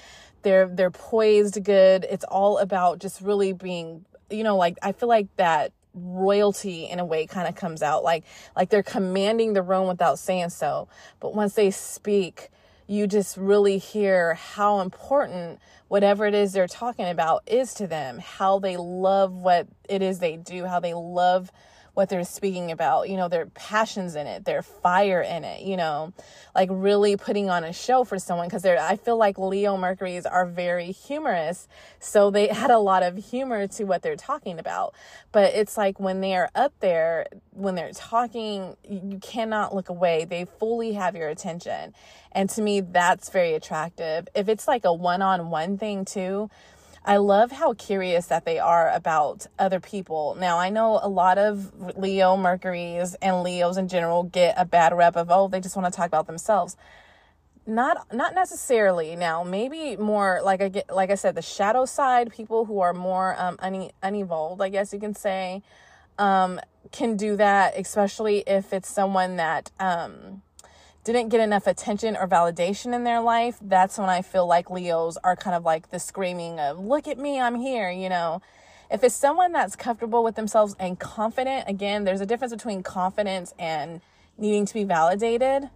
They're 0.41 0.67
they're 0.67 0.91
poised 0.91 1.63
good. 1.63 2.05
It's 2.09 2.25
all 2.25 2.57
about 2.57 2.99
just 2.99 3.21
really 3.21 3.53
being, 3.53 4.03
you 4.29 4.43
know, 4.43 4.57
like 4.57 4.77
I 4.81 4.91
feel 4.91 5.07
like 5.07 5.33
that 5.37 5.71
royalty 5.97 6.85
in 6.85 6.99
a 6.99 7.05
way 7.05 7.25
kind 7.25 7.47
of 7.47 7.55
comes 7.55 7.81
out 7.81 8.03
like 8.03 8.23
like 8.55 8.69
they're 8.69 8.83
commanding 8.83 9.53
the 9.53 9.61
room 9.61 9.87
without 9.87 10.19
saying 10.19 10.49
so. 10.49 10.87
But 11.19 11.33
once 11.35 11.53
they 11.53 11.71
speak, 11.71 12.49
you 12.87 13.07
just 13.07 13.37
really 13.37 13.77
hear 13.77 14.35
how 14.35 14.79
important 14.79 15.59
whatever 15.89 16.25
it 16.25 16.33
is 16.33 16.53
they're 16.53 16.67
talking 16.67 17.07
about 17.07 17.43
is 17.47 17.73
to 17.75 17.87
them, 17.87 18.19
how 18.19 18.59
they 18.59 18.77
love 18.77 19.33
what 19.33 19.67
it 19.89 20.01
is 20.01 20.19
they 20.19 20.37
do, 20.37 20.65
how 20.65 20.79
they 20.79 20.93
love 20.93 21.51
what 21.97 22.09
they're 22.09 22.23
speaking 22.23 22.69
about, 22.69 23.09
you 23.09 23.17
know, 23.17 23.27
their 23.27 23.47
passions 23.47 24.15
in 24.15 24.27
it, 24.27 24.45
their 24.45 24.61
fire 24.61 25.19
in 25.19 25.43
it, 25.43 25.63
you 25.63 25.75
know, 25.75 26.13
like 26.53 26.69
really 26.71 27.17
putting 27.17 27.49
on 27.49 27.63
a 27.63 27.73
show 27.73 28.03
for 28.03 28.19
someone 28.19 28.47
because 28.47 28.61
they're, 28.61 28.79
I 28.79 28.97
feel 28.97 29.17
like 29.17 29.39
Leo 29.39 29.75
Mercury's 29.77 30.27
are 30.27 30.45
very 30.45 30.91
humorous. 30.91 31.67
So 31.99 32.29
they 32.29 32.49
add 32.51 32.69
a 32.69 32.77
lot 32.77 33.01
of 33.01 33.17
humor 33.17 33.65
to 33.65 33.85
what 33.85 34.03
they're 34.03 34.15
talking 34.15 34.59
about. 34.59 34.93
But 35.31 35.55
it's 35.55 35.75
like 35.75 35.99
when 35.99 36.21
they're 36.21 36.51
up 36.53 36.73
there, 36.81 37.25
when 37.49 37.73
they're 37.73 37.93
talking, 37.93 38.77
you 38.87 39.17
cannot 39.19 39.73
look 39.73 39.89
away. 39.89 40.23
They 40.23 40.45
fully 40.45 40.93
have 40.93 41.15
your 41.15 41.29
attention. 41.29 41.95
And 42.31 42.47
to 42.51 42.61
me, 42.61 42.81
that's 42.81 43.29
very 43.29 43.55
attractive. 43.55 44.27
If 44.35 44.49
it's 44.49 44.67
like 44.67 44.85
a 44.85 44.93
one 44.93 45.23
on 45.23 45.49
one 45.49 45.79
thing 45.79 46.05
too, 46.05 46.51
I 47.07 47.17
love 47.17 47.53
how 47.53 47.73
curious 47.73 48.25
that 48.25 48.43
they 48.43 48.59
are 48.59 48.91
about 48.91 49.47
other 49.57 49.79
people. 49.79 50.35
Now, 50.37 50.57
I 50.59 50.69
know 50.69 50.99
a 51.01 51.07
lot 51.07 51.37
of 51.37 51.97
Leo 51.97 52.35
Mercury's 52.35 53.15
and 53.21 53.43
Leos 53.43 53.77
in 53.77 53.87
general 53.87 54.23
get 54.23 54.55
a 54.57 54.65
bad 54.65 54.93
rep 54.93 55.15
of, 55.15 55.31
oh, 55.31 55.47
they 55.47 55.61
just 55.61 55.77
want 55.77 55.91
to 55.91 55.95
talk 55.95 56.07
about 56.07 56.27
themselves. 56.27 56.75
Not 57.65 58.13
not 58.13 58.35
necessarily. 58.35 59.15
Now, 59.15 59.43
maybe 59.43 59.95
more 59.95 60.41
like 60.43 60.61
I 60.61 60.67
get 60.67 60.93
like 60.93 61.09
I 61.09 61.15
said, 61.15 61.35
the 61.35 61.41
shadow 61.41 61.85
side, 61.85 62.31
people 62.31 62.65
who 62.65 62.79
are 62.81 62.93
more 62.93 63.35
um 63.39 63.57
une, 63.63 63.91
unevolved, 64.03 64.61
I 64.61 64.69
guess 64.69 64.93
you 64.93 64.99
can 64.99 65.13
say, 65.13 65.63
um, 66.17 66.59
can 66.91 67.15
do 67.17 67.37
that, 67.37 67.77
especially 67.77 68.39
if 68.47 68.73
it's 68.73 68.89
someone 68.89 69.37
that 69.37 69.71
um 69.79 70.41
didn't 71.13 71.29
get 71.29 71.41
enough 71.41 71.67
attention 71.67 72.15
or 72.15 72.27
validation 72.27 72.93
in 72.93 73.03
their 73.03 73.21
life, 73.21 73.57
that's 73.61 73.97
when 73.97 74.09
I 74.09 74.21
feel 74.21 74.45
like 74.45 74.69
Leos 74.69 75.17
are 75.23 75.35
kind 75.35 75.55
of 75.55 75.63
like 75.63 75.89
the 75.89 75.99
screaming 75.99 76.59
of, 76.59 76.79
look 76.79 77.07
at 77.07 77.17
me, 77.17 77.39
I'm 77.39 77.55
here, 77.55 77.89
you 77.89 78.09
know. 78.09 78.41
If 78.89 79.03
it's 79.03 79.15
someone 79.15 79.51
that's 79.51 79.75
comfortable 79.75 80.23
with 80.23 80.35
themselves 80.35 80.75
and 80.79 80.99
confident, 80.99 81.67
again, 81.67 82.03
there's 82.03 82.21
a 82.21 82.25
difference 82.25 82.53
between 82.53 82.83
confidence 82.83 83.53
and 83.59 84.01
needing 84.37 84.65
to 84.65 84.73
be 84.73 84.83
validated. 84.83 85.69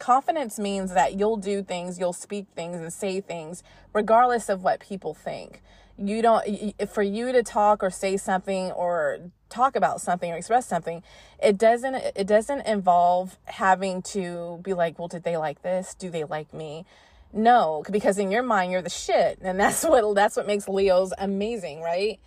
Confidence 0.00 0.58
means 0.58 0.94
that 0.94 1.18
you'll 1.18 1.36
do 1.36 1.62
things, 1.62 1.98
you'll 1.98 2.12
speak 2.12 2.46
things 2.54 2.80
and 2.80 2.92
say 2.92 3.20
things 3.20 3.62
regardless 3.92 4.48
of 4.48 4.62
what 4.62 4.80
people 4.80 5.14
think. 5.14 5.62
You 5.98 6.22
don't, 6.22 6.90
for 6.90 7.02
you 7.02 7.32
to 7.32 7.42
talk 7.42 7.82
or 7.82 7.90
say 7.90 8.16
something 8.16 8.72
or 8.72 9.18
talk 9.52 9.76
about 9.76 10.00
something 10.00 10.32
or 10.32 10.36
express 10.36 10.66
something 10.66 11.02
it 11.40 11.58
doesn't 11.58 11.94
it 11.94 12.26
doesn't 12.26 12.66
involve 12.66 13.38
having 13.44 14.00
to 14.00 14.58
be 14.62 14.72
like 14.72 14.98
well 14.98 15.08
did 15.08 15.22
they 15.22 15.36
like 15.36 15.62
this? 15.62 15.94
Do 15.94 16.10
they 16.10 16.24
like 16.24 16.52
me? 16.54 16.86
No 17.32 17.84
because 17.90 18.18
in 18.18 18.30
your 18.30 18.42
mind 18.42 18.72
you're 18.72 18.82
the 18.82 18.90
shit 18.90 19.38
and 19.42 19.60
that's 19.60 19.84
what 19.84 20.14
that's 20.14 20.36
what 20.36 20.46
makes 20.46 20.68
leos 20.68 21.12
amazing 21.18 21.82
right? 21.82 22.18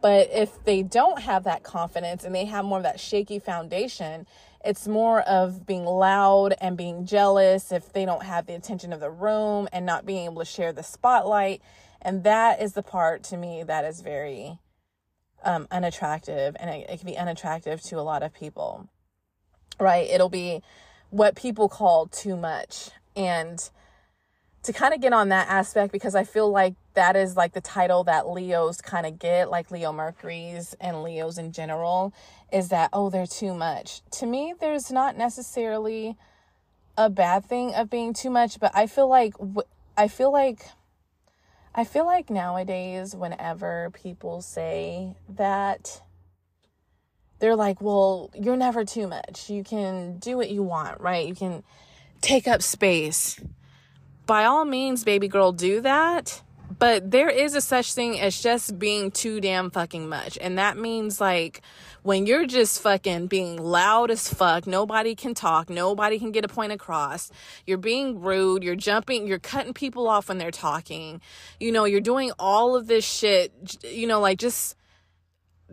But 0.00 0.30
if 0.32 0.64
they 0.64 0.82
don't 0.82 1.22
have 1.22 1.44
that 1.44 1.62
confidence 1.62 2.24
and 2.24 2.34
they 2.34 2.46
have 2.46 2.64
more 2.64 2.78
of 2.78 2.84
that 2.84 2.98
shaky 2.98 3.38
foundation 3.38 4.26
it's 4.64 4.86
more 4.86 5.20
of 5.22 5.66
being 5.66 5.84
loud 5.84 6.54
and 6.60 6.76
being 6.76 7.06
jealous 7.06 7.72
if 7.72 7.92
they 7.92 8.04
don't 8.04 8.22
have 8.24 8.46
the 8.46 8.54
attention 8.54 8.92
of 8.92 9.00
the 9.00 9.10
room 9.10 9.68
and 9.72 9.84
not 9.86 10.06
being 10.06 10.26
able 10.26 10.40
to 10.40 10.44
share 10.44 10.72
the 10.72 10.82
spotlight. 10.82 11.62
And 12.00 12.24
that 12.24 12.60
is 12.60 12.72
the 12.72 12.82
part 12.82 13.22
to 13.24 13.36
me 13.36 13.62
that 13.62 13.84
is 13.84 14.00
very 14.00 14.58
um, 15.44 15.66
unattractive 15.70 16.56
and 16.60 16.70
it, 16.70 16.90
it 16.90 16.98
can 16.98 17.06
be 17.06 17.16
unattractive 17.16 17.80
to 17.82 17.98
a 17.98 18.02
lot 18.02 18.22
of 18.22 18.32
people 18.32 18.88
right? 19.78 20.08
It'll 20.08 20.28
be 20.28 20.62
what 21.10 21.36
people 21.36 21.68
call 21.68 22.06
too 22.06 22.36
much. 22.36 22.90
And 23.16 23.68
to 24.62 24.72
kind 24.72 24.94
of 24.94 25.00
get 25.00 25.12
on 25.12 25.28
that 25.28 25.48
aspect 25.48 25.92
because 25.92 26.14
i 26.14 26.24
feel 26.24 26.50
like 26.50 26.74
that 26.94 27.16
is 27.16 27.36
like 27.36 27.52
the 27.52 27.60
title 27.60 28.04
that 28.04 28.28
leos 28.28 28.80
kind 28.80 29.06
of 29.06 29.18
get 29.18 29.50
like 29.50 29.70
leo 29.70 29.92
mercury's 29.92 30.74
and 30.80 31.02
leos 31.02 31.38
in 31.38 31.52
general 31.52 32.12
is 32.52 32.68
that 32.68 32.90
oh 32.92 33.10
they're 33.10 33.26
too 33.26 33.54
much 33.54 34.02
to 34.10 34.26
me 34.26 34.54
there's 34.60 34.90
not 34.90 35.16
necessarily 35.16 36.16
a 36.96 37.08
bad 37.08 37.44
thing 37.44 37.74
of 37.74 37.88
being 37.90 38.12
too 38.12 38.30
much 38.30 38.60
but 38.60 38.70
i 38.74 38.86
feel 38.86 39.08
like 39.08 39.34
i 39.96 40.06
feel 40.06 40.32
like 40.32 40.66
I 41.74 41.84
feel 41.84 42.04
like 42.04 42.28
nowadays, 42.28 43.16
whenever 43.16 43.90
people 43.94 44.42
say 44.42 45.14
that, 45.30 46.02
they're 47.38 47.56
like, 47.56 47.80
well, 47.80 48.30
you're 48.38 48.58
never 48.58 48.84
too 48.84 49.06
much. 49.08 49.48
You 49.48 49.64
can 49.64 50.18
do 50.18 50.36
what 50.36 50.50
you 50.50 50.62
want, 50.62 51.00
right? 51.00 51.26
You 51.26 51.34
can 51.34 51.62
take 52.20 52.46
up 52.46 52.60
space. 52.60 53.40
By 54.26 54.44
all 54.44 54.64
means, 54.64 55.04
baby 55.04 55.28
girl, 55.28 55.52
do 55.52 55.80
that. 55.80 56.42
But 56.78 57.10
there 57.10 57.28
is 57.28 57.54
a 57.54 57.60
such 57.60 57.94
thing 57.94 58.18
as 58.18 58.40
just 58.40 58.78
being 58.78 59.10
too 59.10 59.40
damn 59.40 59.70
fucking 59.70 60.08
much. 60.08 60.38
And 60.40 60.58
that 60.58 60.76
means 60.76 61.20
like 61.20 61.60
when 62.02 62.26
you're 62.26 62.46
just 62.46 62.80
fucking 62.80 63.26
being 63.28 63.56
loud 63.56 64.10
as 64.10 64.32
fuck, 64.32 64.66
nobody 64.66 65.14
can 65.14 65.34
talk, 65.34 65.70
nobody 65.70 66.18
can 66.18 66.32
get 66.32 66.44
a 66.44 66.48
point 66.48 66.72
across. 66.72 67.30
You're 67.66 67.78
being 67.78 68.20
rude, 68.20 68.64
you're 68.64 68.74
jumping, 68.74 69.26
you're 69.26 69.38
cutting 69.38 69.74
people 69.74 70.08
off 70.08 70.28
when 70.28 70.38
they're 70.38 70.50
talking. 70.50 71.20
You 71.60 71.72
know, 71.72 71.84
you're 71.84 72.00
doing 72.00 72.32
all 72.38 72.74
of 72.74 72.86
this 72.86 73.04
shit, 73.04 73.52
you 73.84 74.06
know, 74.06 74.20
like 74.20 74.38
just 74.38 74.76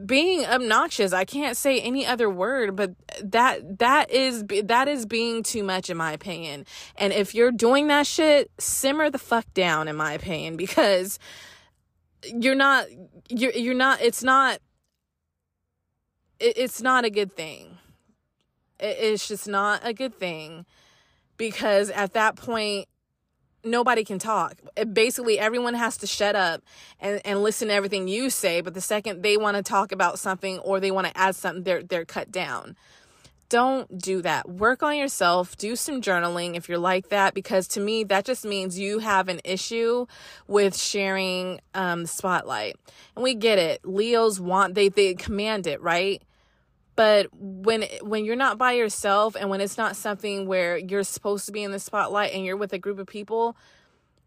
being 0.05 0.45
obnoxious. 0.45 1.13
I 1.13 1.25
can't 1.25 1.57
say 1.57 1.79
any 1.79 2.05
other 2.05 2.29
word 2.29 2.75
but 2.75 2.91
that 3.23 3.79
that 3.79 4.11
is 4.11 4.43
that 4.63 4.87
is 4.87 5.05
being 5.05 5.43
too 5.43 5.63
much 5.63 5.89
in 5.89 5.97
my 5.97 6.11
opinion. 6.11 6.65
And 6.95 7.13
if 7.13 7.33
you're 7.33 7.51
doing 7.51 7.87
that 7.87 8.07
shit 8.07 8.51
simmer 8.59 9.09
the 9.09 9.17
fuck 9.17 9.45
down 9.53 9.87
in 9.87 9.95
my 9.95 10.13
opinion 10.13 10.57
because 10.57 11.19
you're 12.23 12.55
not 12.55 12.87
you're 13.29 13.51
you're 13.51 13.73
not 13.73 14.01
it's 14.01 14.23
not 14.23 14.59
it, 16.39 16.57
it's 16.57 16.81
not 16.81 17.05
a 17.05 17.09
good 17.09 17.35
thing. 17.35 17.77
It, 18.79 18.97
it's 18.99 19.27
just 19.27 19.47
not 19.47 19.81
a 19.83 19.93
good 19.93 20.15
thing 20.15 20.65
because 21.37 21.89
at 21.89 22.13
that 22.13 22.35
point 22.35 22.88
nobody 23.63 24.03
can 24.03 24.19
talk. 24.19 24.55
basically, 24.93 25.39
everyone 25.39 25.73
has 25.73 25.97
to 25.97 26.07
shut 26.07 26.35
up 26.35 26.63
and, 26.99 27.21
and 27.25 27.43
listen 27.43 27.67
to 27.69 27.73
everything 27.73 28.07
you 28.07 28.29
say. 28.29 28.61
But 28.61 28.73
the 28.73 28.81
second 28.81 29.21
they 29.21 29.37
want 29.37 29.57
to 29.57 29.63
talk 29.63 29.91
about 29.91 30.19
something 30.19 30.59
or 30.59 30.79
they 30.79 30.91
want 30.91 31.07
to 31.07 31.17
add 31.17 31.35
something, 31.35 31.63
they're 31.63 31.83
they're 31.83 32.05
cut 32.05 32.31
down. 32.31 32.75
Don't 33.49 33.97
do 33.97 34.21
that. 34.21 34.47
Work 34.47 34.83
on 34.83 34.95
yourself. 34.95 35.57
Do 35.57 35.75
some 35.75 36.01
journaling 36.01 36.55
if 36.55 36.69
you're 36.69 36.77
like 36.77 37.09
that, 37.09 37.33
because 37.33 37.67
to 37.69 37.79
me, 37.79 38.03
that 38.03 38.23
just 38.23 38.45
means 38.45 38.77
you 38.77 38.99
have 38.99 39.27
an 39.27 39.41
issue 39.43 40.05
with 40.47 40.77
sharing 40.77 41.59
um, 41.73 42.05
spotlight. 42.05 42.75
And 43.15 43.23
we 43.23 43.33
get 43.33 43.57
it. 43.57 43.83
Leos 43.83 44.39
want 44.39 44.75
they 44.75 44.89
they 44.89 45.15
command 45.15 45.65
it, 45.65 45.81
right? 45.81 46.21
But 46.99 47.27
when 47.33 47.85
when 48.01 48.25
you're 48.25 48.35
not 48.35 48.57
by 48.57 48.73
yourself 48.73 49.33
and 49.33 49.49
when 49.49 49.61
it's 49.61 49.77
not 49.77 49.95
something 49.95 50.45
where 50.45 50.77
you're 50.77 51.01
supposed 51.01 51.45
to 51.45 51.51
be 51.53 51.63
in 51.63 51.71
the 51.71 51.79
spotlight 51.79 52.33
and 52.33 52.43
you're 52.43 52.57
with 52.57 52.73
a 52.73 52.77
group 52.77 52.99
of 52.99 53.07
people 53.07 53.55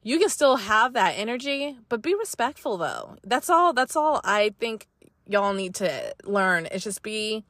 you 0.02 0.18
can 0.18 0.30
still 0.30 0.56
have 0.56 0.94
that 0.94 1.10
energy 1.10 1.76
but 1.90 2.00
be 2.00 2.14
respectful 2.14 2.78
though. 2.78 3.18
That's 3.24 3.50
all 3.50 3.74
that's 3.74 3.94
all 3.94 4.22
i 4.24 4.54
think 4.58 4.86
y'all 5.26 5.52
need 5.52 5.74
to 5.74 6.14
learn 6.24 6.64
is 6.64 6.82
just 6.82 7.02
be 7.02 7.44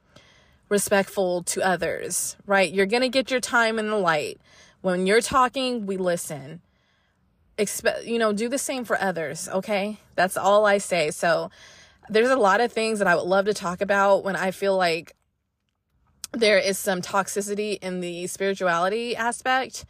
respectful 0.68 1.44
to 1.44 1.62
others 1.62 2.36
right? 2.44 2.72
You're 2.72 2.86
gonna 2.86 3.08
get 3.08 3.30
your 3.30 3.38
time 3.38 3.78
in 3.78 3.90
the 3.90 3.98
light. 3.98 4.40
When 4.80 5.06
you're 5.06 5.20
talking 5.20 5.86
we 5.86 5.98
listen. 5.98 6.62
Expect 7.58 8.06
you 8.06 8.18
know 8.18 8.32
do 8.32 8.48
the 8.48 8.58
same 8.58 8.84
for 8.84 9.00
others 9.00 9.48
okay? 9.48 9.98
That's 10.16 10.36
all 10.36 10.66
i 10.66 10.78
say. 10.78 11.12
So 11.12 11.52
there's 12.08 12.30
a 12.30 12.36
lot 12.36 12.60
of 12.60 12.72
things 12.72 12.98
that 12.98 13.08
I 13.08 13.14
would 13.14 13.26
love 13.26 13.46
to 13.46 13.54
talk 13.54 13.80
about 13.80 14.24
when 14.24 14.36
I 14.36 14.50
feel 14.50 14.76
like 14.76 15.14
there 16.32 16.58
is 16.58 16.78
some 16.78 17.02
toxicity 17.02 17.78
in 17.82 18.00
the 18.00 18.26
spirituality 18.26 19.14
aspect. 19.16 19.84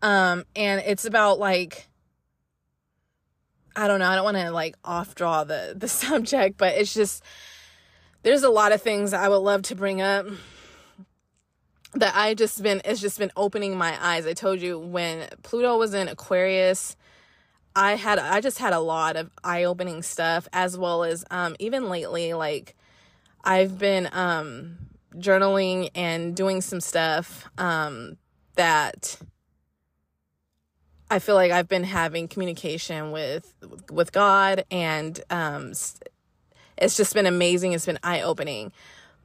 Um, 0.00 0.44
and 0.56 0.82
it's 0.84 1.04
about 1.04 1.38
like, 1.38 1.88
I 3.76 3.86
don't 3.86 4.00
know, 4.00 4.08
I 4.08 4.16
don't 4.16 4.24
want 4.24 4.36
to 4.38 4.50
like 4.50 4.76
off 4.84 5.14
draw 5.14 5.44
the, 5.44 5.74
the 5.76 5.88
subject, 5.88 6.56
but 6.56 6.74
it's 6.74 6.92
just, 6.92 7.22
there's 8.22 8.42
a 8.42 8.50
lot 8.50 8.72
of 8.72 8.82
things 8.82 9.12
I 9.12 9.28
would 9.28 9.36
love 9.36 9.62
to 9.62 9.74
bring 9.74 10.00
up 10.00 10.26
that 11.94 12.14
I 12.16 12.34
just 12.34 12.62
been, 12.62 12.80
it's 12.84 13.00
just 13.00 13.18
been 13.18 13.32
opening 13.36 13.76
my 13.76 13.96
eyes. 14.02 14.26
I 14.26 14.32
told 14.32 14.60
you 14.60 14.78
when 14.78 15.28
Pluto 15.42 15.76
was 15.76 15.92
in 15.92 16.08
Aquarius, 16.08 16.96
I 17.74 17.96
had 17.96 18.18
I 18.18 18.40
just 18.40 18.58
had 18.58 18.72
a 18.72 18.80
lot 18.80 19.16
of 19.16 19.30
eye-opening 19.42 20.02
stuff 20.02 20.48
as 20.52 20.76
well 20.76 21.04
as 21.04 21.24
um 21.30 21.56
even 21.58 21.88
lately 21.88 22.34
like 22.34 22.76
I've 23.44 23.78
been 23.78 24.08
um 24.12 24.76
journaling 25.16 25.90
and 25.94 26.36
doing 26.36 26.60
some 26.60 26.80
stuff 26.80 27.48
um 27.58 28.16
that 28.56 29.16
I 31.10 31.18
feel 31.18 31.34
like 31.34 31.52
I've 31.52 31.68
been 31.68 31.84
having 31.84 32.28
communication 32.28 33.10
with 33.10 33.52
with 33.90 34.12
God 34.12 34.64
and 34.70 35.20
um 35.30 35.72
it's 36.78 36.96
just 36.96 37.14
been 37.14 37.26
amazing. 37.26 37.72
It's 37.72 37.86
been 37.86 37.98
eye-opening. 38.02 38.72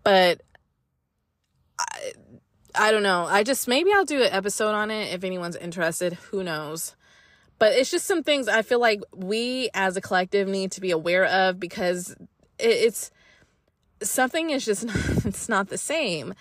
But 0.04 0.42
I, 1.80 2.12
I 2.76 2.92
don't 2.92 3.04
know. 3.04 3.26
I 3.26 3.44
just 3.44 3.68
maybe 3.68 3.92
I'll 3.94 4.06
do 4.06 4.22
an 4.22 4.32
episode 4.32 4.74
on 4.74 4.92
it 4.92 5.14
if 5.14 5.24
anyone's 5.24 5.56
interested. 5.56 6.14
Who 6.32 6.44
knows 6.44 6.96
but 7.60 7.74
it's 7.74 7.91
just 7.91 8.06
some 8.06 8.24
things 8.24 8.48
I 8.48 8.62
feel 8.62 8.80
like 8.80 9.02
we 9.15 9.70
as 9.74 9.98
a 9.98 10.02
collective 10.02 10.48
need 10.48 10.72
to 10.74 10.82
be 10.82 10.91
aware 10.91 11.26
of 11.26 11.60
because 11.60 12.15
it's 12.60 13.12
something 14.02 14.50
is 14.50 14.65
just 14.65 14.86
not, 14.88 15.26
it's 15.26 15.50
not 15.50 15.70
the 15.70 15.78
same. 15.78 16.34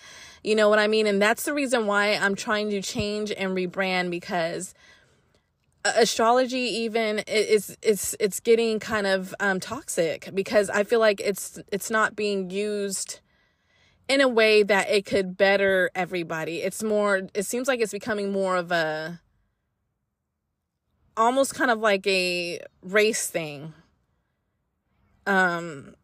You 0.43 0.55
know 0.55 0.69
what 0.69 0.79
I 0.79 0.87
mean? 0.87 1.07
And 1.07 1.21
that's 1.21 1.45
the 1.45 1.55
reason 1.55 1.87
why 1.87 2.15
I'm 2.15 2.35
trying 2.35 2.71
to 2.71 2.81
change 2.83 3.33
and 3.33 3.57
rebrand 3.57 4.11
because 4.11 4.75
astrology 5.85 6.59
even 6.59 7.21
is 7.29 7.77
it's 7.81 8.17
it's 8.19 8.41
getting 8.41 8.81
kind 8.81 9.07
of 9.07 9.33
um 9.39 9.61
toxic 9.61 10.29
because 10.35 10.69
I 10.69 10.83
feel 10.83 10.99
like 10.99 11.21
it's 11.21 11.61
it's 11.71 11.91
not 11.91 12.17
being 12.17 12.51
used 12.51 13.21
in 14.09 14.21
a 14.21 14.29
way 14.29 14.63
that 14.63 14.91
it 14.91 15.07
could 15.07 15.37
better 15.37 15.91
everybody. 15.95 16.63
It's 16.63 16.83
more 16.83 17.23
it 17.35 17.45
seems 17.45 17.69
like 17.69 17.81
it's 17.81 17.93
becoming 17.93 18.33
more 18.33 18.57
of 18.57 18.73
a 18.73 19.21
almost 21.17 21.55
kind 21.55 21.71
of 21.71 21.79
like 21.79 22.07
a 22.07 22.61
race 22.83 23.29
thing. 23.29 23.73
Um 25.27 25.95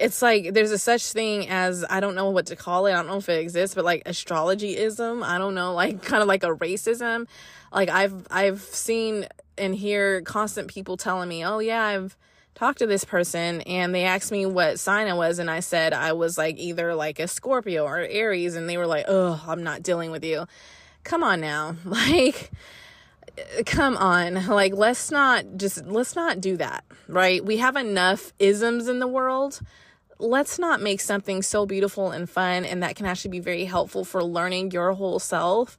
it's 0.00 0.22
like 0.22 0.54
there's 0.54 0.70
a 0.70 0.78
such 0.78 1.12
thing 1.12 1.48
as 1.48 1.84
I 1.88 2.00
don't 2.00 2.14
know 2.14 2.30
what 2.30 2.46
to 2.46 2.56
call 2.56 2.86
it. 2.86 2.92
I 2.92 2.96
don't 2.96 3.06
know 3.06 3.18
if 3.18 3.28
it 3.28 3.40
exists, 3.40 3.74
but 3.74 3.84
like 3.84 4.02
astrologyism. 4.04 5.22
I 5.22 5.38
don't 5.38 5.54
know, 5.54 5.74
like 5.74 6.02
kind 6.10 6.22
of 6.22 6.28
like 6.28 6.42
a 6.42 6.54
racism. 6.54 7.26
Like 7.72 7.90
I've 7.90 8.26
I've 8.30 8.62
seen 8.62 9.26
and 9.58 9.74
hear 9.74 10.22
constant 10.22 10.68
people 10.68 10.96
telling 10.96 11.28
me, 11.28 11.44
"Oh 11.44 11.58
yeah, 11.58 11.84
I've 11.84 12.16
talked 12.54 12.78
to 12.78 12.86
this 12.86 13.04
person 13.04 13.60
and 13.62 13.94
they 13.94 14.04
asked 14.04 14.32
me 14.32 14.46
what 14.46 14.78
sign 14.80 15.06
I 15.06 15.14
was 15.14 15.38
and 15.38 15.50
I 15.50 15.60
said 15.60 15.92
I 15.92 16.12
was 16.12 16.36
like 16.36 16.58
either 16.58 16.94
like 16.94 17.20
a 17.20 17.28
Scorpio 17.28 17.84
or 17.84 17.98
Aries 17.98 18.54
and 18.56 18.68
they 18.68 18.78
were 18.78 18.86
like, 18.86 19.04
"Oh, 19.06 19.42
I'm 19.46 19.62
not 19.62 19.82
dealing 19.82 20.10
with 20.10 20.24
you." 20.24 20.46
Come 21.04 21.22
on 21.22 21.40
now. 21.40 21.76
Like 21.84 22.50
come 23.66 23.96
on 23.96 24.46
like 24.46 24.74
let's 24.74 25.10
not 25.10 25.44
just 25.56 25.84
let's 25.86 26.16
not 26.16 26.40
do 26.40 26.56
that 26.56 26.84
right 27.08 27.44
we 27.44 27.58
have 27.58 27.76
enough 27.76 28.32
isms 28.38 28.88
in 28.88 28.98
the 28.98 29.06
world 29.06 29.60
let's 30.18 30.58
not 30.58 30.80
make 30.80 31.00
something 31.00 31.42
so 31.42 31.66
beautiful 31.66 32.10
and 32.10 32.28
fun 32.28 32.64
and 32.64 32.82
that 32.82 32.96
can 32.96 33.06
actually 33.06 33.30
be 33.30 33.40
very 33.40 33.64
helpful 33.64 34.04
for 34.04 34.22
learning 34.22 34.70
your 34.70 34.92
whole 34.92 35.18
self 35.18 35.78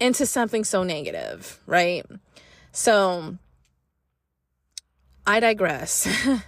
into 0.00 0.26
something 0.26 0.64
so 0.64 0.82
negative 0.82 1.60
right 1.66 2.04
so 2.72 3.36
i 5.26 5.40
digress 5.40 6.06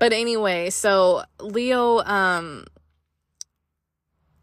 But 0.00 0.14
anyway, 0.14 0.70
so 0.70 1.24
Leo, 1.40 1.98
um, 1.98 2.64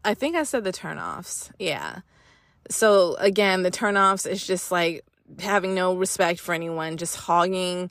I 0.04 0.14
think 0.14 0.36
I 0.36 0.44
said 0.44 0.62
the 0.62 0.72
turnoffs. 0.72 1.50
Yeah. 1.58 2.02
So 2.70 3.16
again, 3.16 3.64
the 3.64 3.70
turnoffs 3.72 4.30
is 4.30 4.46
just 4.46 4.70
like 4.70 5.04
having 5.40 5.74
no 5.74 5.94
respect 5.94 6.40
for 6.40 6.54
anyone, 6.54 6.96
just 6.96 7.16
hogging 7.16 7.90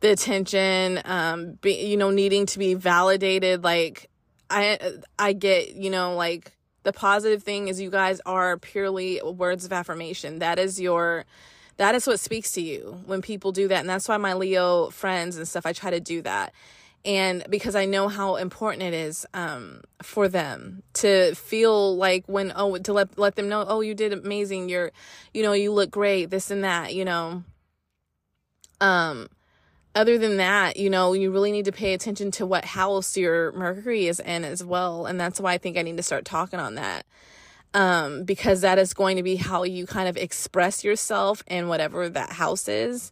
the 0.00 0.10
attention, 0.10 1.00
um, 1.04 1.52
be, 1.60 1.86
you 1.86 1.96
know, 1.96 2.10
needing 2.10 2.46
to 2.46 2.58
be 2.58 2.74
validated. 2.74 3.62
Like 3.62 4.08
I, 4.48 4.78
I 5.18 5.32
get, 5.32 5.74
you 5.74 5.90
know, 5.90 6.14
like 6.14 6.52
the 6.82 6.92
positive 6.92 7.42
thing 7.42 7.68
is 7.68 7.80
you 7.80 7.90
guys 7.90 8.20
are 8.24 8.56
purely 8.58 9.20
words 9.22 9.64
of 9.64 9.72
affirmation. 9.72 10.38
That 10.38 10.58
is 10.58 10.80
your, 10.80 11.24
that 11.76 11.94
is 11.94 12.06
what 12.06 12.20
speaks 12.20 12.52
to 12.52 12.62
you 12.62 13.02
when 13.06 13.22
people 13.22 13.52
do 13.52 13.68
that. 13.68 13.80
And 13.80 13.88
that's 13.88 14.08
why 14.08 14.16
my 14.16 14.34
Leo 14.34 14.90
friends 14.90 15.36
and 15.36 15.46
stuff, 15.46 15.66
I 15.66 15.72
try 15.72 15.90
to 15.90 16.00
do 16.00 16.22
that 16.22 16.54
and 17.04 17.44
because 17.48 17.74
I 17.74 17.86
know 17.86 18.08
how 18.08 18.36
important 18.36 18.82
it 18.82 18.92
is 18.92 19.24
um, 19.32 19.80
for 20.02 20.28
them 20.28 20.82
to 20.94 21.34
feel 21.34 21.96
like 21.96 22.24
when 22.26 22.52
oh 22.54 22.76
to 22.76 22.92
let 22.92 23.18
let 23.18 23.36
them 23.36 23.48
know 23.48 23.64
oh 23.66 23.80
you 23.80 23.94
did 23.94 24.12
amazing. 24.12 24.68
You're 24.68 24.92
you 25.32 25.42
know 25.42 25.52
you 25.52 25.72
look 25.72 25.90
great 25.90 26.30
this 26.30 26.50
and 26.50 26.64
that 26.64 26.94
you 26.94 27.04
know. 27.04 27.42
Um 28.80 29.28
other 29.94 30.18
than 30.18 30.36
that 30.36 30.76
you 30.76 30.90
know 30.90 31.14
you 31.14 31.30
really 31.30 31.52
need 31.52 31.64
to 31.64 31.72
pay 31.72 31.94
attention 31.94 32.30
to 32.32 32.46
what 32.46 32.64
house 32.64 33.16
your 33.16 33.52
mercury 33.52 34.06
is 34.06 34.20
in 34.20 34.44
as 34.44 34.62
well. 34.62 35.06
And 35.06 35.18
that's 35.18 35.40
why 35.40 35.54
I 35.54 35.58
think 35.58 35.78
I 35.78 35.82
need 35.82 35.96
to 35.96 36.02
start 36.02 36.26
talking 36.26 36.60
on 36.60 36.74
that. 36.74 37.06
Um 37.72 38.24
because 38.24 38.60
that 38.60 38.78
is 38.78 38.92
going 38.92 39.16
to 39.16 39.22
be 39.22 39.36
how 39.36 39.62
you 39.62 39.86
kind 39.86 40.08
of 40.08 40.18
express 40.18 40.84
yourself 40.84 41.42
in 41.46 41.68
whatever 41.68 42.10
that 42.10 42.32
house 42.32 42.68
is 42.68 43.10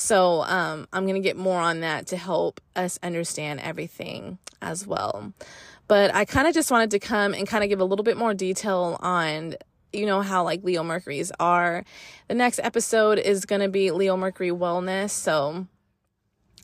so 0.00 0.40
um, 0.44 0.88
I'm 0.94 1.04
going 1.04 1.20
to 1.22 1.26
get 1.26 1.36
more 1.36 1.60
on 1.60 1.80
that 1.80 2.06
to 2.06 2.16
help 2.16 2.58
us 2.74 2.98
understand 3.02 3.60
everything 3.60 4.38
as 4.62 4.86
well. 4.86 5.34
But 5.88 6.14
I 6.14 6.24
kind 6.24 6.48
of 6.48 6.54
just 6.54 6.70
wanted 6.70 6.92
to 6.92 6.98
come 6.98 7.34
and 7.34 7.46
kind 7.46 7.62
of 7.62 7.68
give 7.68 7.80
a 7.80 7.84
little 7.84 8.02
bit 8.02 8.16
more 8.16 8.32
detail 8.32 8.96
on 9.00 9.56
you 9.92 10.06
know 10.06 10.22
how 10.22 10.42
like 10.42 10.64
Leo 10.64 10.82
Mercury's 10.82 11.30
are. 11.38 11.84
The 12.28 12.34
next 12.34 12.60
episode 12.60 13.18
is 13.18 13.44
going 13.44 13.60
to 13.60 13.68
be 13.68 13.90
Leo 13.90 14.16
Mercury 14.16 14.50
Wellness. 14.50 15.10
So 15.10 15.66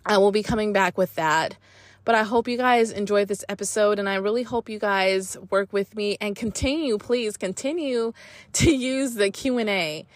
I 0.06 0.16
will 0.16 0.32
be 0.32 0.42
coming 0.42 0.72
back 0.72 0.96
with 0.96 1.14
that. 1.16 1.58
But 2.06 2.14
I 2.14 2.22
hope 2.22 2.48
you 2.48 2.56
guys 2.56 2.90
enjoyed 2.90 3.28
this 3.28 3.44
episode 3.50 3.98
and 3.98 4.08
I 4.08 4.14
really 4.14 4.44
hope 4.44 4.70
you 4.70 4.78
guys 4.78 5.36
work 5.50 5.74
with 5.74 5.94
me 5.94 6.16
and 6.20 6.36
continue, 6.36 6.96
please 6.96 7.36
continue 7.36 8.12
to 8.54 8.74
use 8.74 9.14
the 9.14 9.30
Q&A 9.30 10.06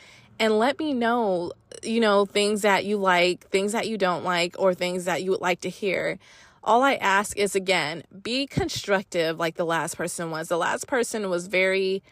and 0.41 0.59
let 0.59 0.79
me 0.79 0.95
know, 0.95 1.53
you 1.83 2.01
know, 2.01 2.25
things 2.25 2.63
that 2.63 2.87
you 2.87 2.97
like, 2.97 3.49
things 3.51 3.73
that 3.73 3.87
you 3.87 3.99
don't 3.99 4.25
like, 4.25 4.57
or 4.59 4.73
things 4.73 5.05
that 5.05 5.23
you 5.23 5.31
would 5.31 5.43
like 5.43 5.61
to 5.61 5.69
hear. 5.69 6.19
All 6.65 6.83
I 6.83 6.95
ask 6.95 7.37
is 7.37 7.55
again, 7.55 8.03
be 8.23 8.47
constructive 8.47 9.39
like 9.39 9.57
the 9.57 9.65
last 9.67 9.97
person 9.97 10.31
was. 10.31 10.49
The 10.49 10.57
last 10.57 10.87
person 10.87 11.29
was 11.29 11.47
very 11.47 12.03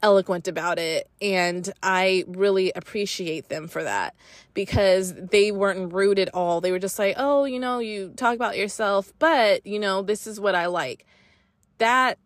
eloquent 0.00 0.48
about 0.48 0.80
it 0.80 1.08
and 1.20 1.72
I 1.80 2.24
really 2.26 2.72
appreciate 2.74 3.48
them 3.48 3.68
for 3.68 3.84
that 3.84 4.16
because 4.52 5.14
they 5.14 5.52
weren't 5.52 5.92
rude 5.92 6.18
at 6.18 6.34
all. 6.34 6.60
They 6.60 6.72
were 6.72 6.80
just 6.80 6.98
like, 6.98 7.14
"Oh, 7.16 7.44
you 7.44 7.60
know, 7.60 7.78
you 7.78 8.12
talk 8.16 8.34
about 8.34 8.58
yourself, 8.58 9.12
but, 9.20 9.64
you 9.64 9.78
know, 9.78 10.02
this 10.02 10.26
is 10.26 10.40
what 10.40 10.56
I 10.56 10.66
like." 10.66 11.06
That 11.78 12.18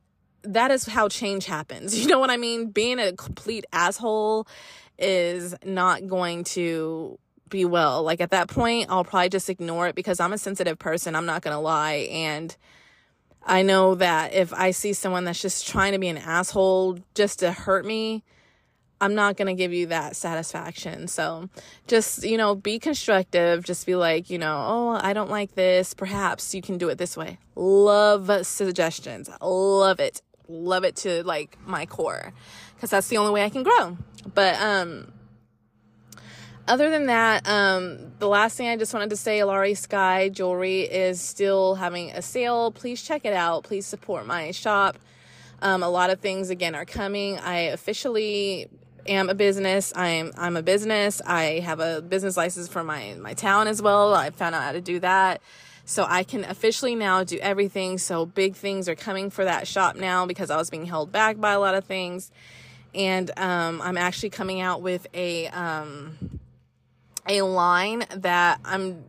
that 0.43 0.71
is 0.71 0.87
how 0.87 1.09
change 1.09 1.47
happens. 1.47 1.99
You 2.07 2.09
know 2.09 2.19
what 2.19 2.31
I 2.31 2.37
mean? 2.37 2.71
Being 2.71 2.99
a 2.99 3.13
complete 3.13 3.67
asshole 3.73 4.47
is 4.99 5.55
not 5.65 6.07
going 6.07 6.45
to 6.45 7.19
be 7.49 7.65
well. 7.65 8.03
Like 8.03 8.21
at 8.21 8.31
that 8.31 8.49
point, 8.49 8.87
I'll 8.91 9.05
probably 9.05 9.29
just 9.29 9.49
ignore 9.49 9.89
it 9.89 9.95
because 9.95 10.21
I'm 10.21 10.33
a 10.33 10.39
sensitive 10.39 10.79
person. 10.79 11.15
I'm 11.15 11.27
not 11.27 11.43
going 11.43 11.55
to 11.55 11.61
lie. 11.61 12.09
And 12.11 12.57
I 13.45 13.63
know 13.63 13.95
that 13.97 14.35
if 14.35 14.53
I 14.53 14.73
see 14.73 14.93
someone 14.93 15.25
that's 15.25 15.41
just 15.41 15.67
trying 15.67 15.93
to 15.93 15.99
be 15.99 16.09
an 16.09 16.19
asshole 16.19 16.99
just 17.15 17.41
to 17.41 17.53
hurt 17.53 17.85
me, 17.85 18.25
I'm 19.01 19.15
not 19.15 19.37
going 19.37 19.47
to 19.47 19.55
give 19.55 19.73
you 19.73 19.87
that 19.89 20.17
satisfaction. 20.17 21.07
So 21.07 21.51
just, 21.87 22.25
you 22.25 22.39
know, 22.39 22.55
be 22.55 22.79
constructive. 22.79 23.63
Just 23.63 23.87
be 23.87 23.95
like, 23.95 24.31
you 24.31 24.39
know, 24.39 24.65
oh, 24.67 25.01
I 25.01 25.13
don't 25.13 25.31
like 25.31 25.55
this. 25.55 25.93
Perhaps 25.93 26.55
you 26.55 26.63
can 26.63 26.79
do 26.79 26.89
it 26.89 26.97
this 26.97 27.17
way. 27.17 27.39
Love 27.55 28.47
suggestions. 28.47 29.29
Love 29.41 30.01
it. 30.01 30.23
Love 30.49 30.85
it 30.85 30.97
to 30.97 31.23
like 31.25 31.59
my 31.67 31.87
core 31.87 32.33
because 32.77 32.91
that's 32.91 33.09
the 33.09 33.17
only 33.17 33.33
way 33.33 33.45
I 33.45 33.49
can 33.49 33.65
grow. 33.65 33.99
But 34.35 34.61
um 34.61 35.13
other 36.69 36.91
than 36.91 37.07
that, 37.07 37.49
um, 37.49 38.13
the 38.19 38.27
last 38.27 38.57
thing 38.57 38.69
I 38.69 38.77
just 38.77 38.93
wanted 38.93 39.11
to 39.11 39.17
say, 39.17 39.39
Alarie 39.39 39.77
Skye 39.77 40.31
Jewelry 40.31 40.81
is 40.81 41.21
still 41.21 41.77
having 41.77 42.11
a 42.11 42.21
sale. 42.21 42.73
Please 42.73 43.01
check 43.03 43.25
it 43.25 43.33
out. 43.33 43.63
Please 43.63 43.87
support 43.87 44.27
my 44.27 44.51
shop. 44.51 44.99
Um, 45.63 45.85
a 45.85 45.89
lot 45.89 46.11
of 46.11 46.19
things 46.19 46.51
again 46.51 46.75
are 46.75 46.85
coming. 46.85 47.39
I 47.39 47.59
officially 47.71 48.69
am 49.07 49.29
a 49.29 49.35
business. 49.35 49.93
I'm 49.95 50.33
I'm 50.37 50.57
a 50.57 50.63
business. 50.63 51.23
I 51.25 51.61
have 51.61 51.79
a 51.79 52.03
business 52.03 52.37
license 52.37 52.69
for 52.69 52.83
my 52.83 53.15
my 53.15 53.35
town 53.35 53.69
as 53.69 53.81
well. 53.81 54.13
I 54.13 54.31
found 54.31 54.55
out 54.55 54.63
how 54.63 54.73
to 54.73 54.81
do 54.81 54.99
that. 55.01 55.41
So 55.85 56.05
I 56.09 56.25
can 56.25 56.45
officially 56.45 56.97
now 56.97 57.23
do 57.23 57.39
everything. 57.39 57.99
So 57.99 58.27
big 58.27 58.57
things 58.57 58.89
are 58.89 58.97
coming 58.97 59.31
for 59.31 59.45
that 59.45 59.69
shop 59.69 59.95
now 59.95 60.27
because 60.27 60.51
I 60.51 60.57
was 60.57 60.69
being 60.69 60.87
held 60.87 61.13
back 61.13 61.39
by 61.39 61.53
a 61.53 61.61
lot 61.61 61.77
of 61.77 61.85
things 61.85 62.33
and 62.97 63.31
um, 63.37 63.83
I'm 63.83 63.99
actually 63.99 64.31
coming 64.31 64.61
out 64.61 64.81
with 64.81 65.07
a 65.13 65.49
um, 65.49 66.41
a 67.29 67.43
line 67.43 68.05
that 68.17 68.61
I'm 68.65 69.05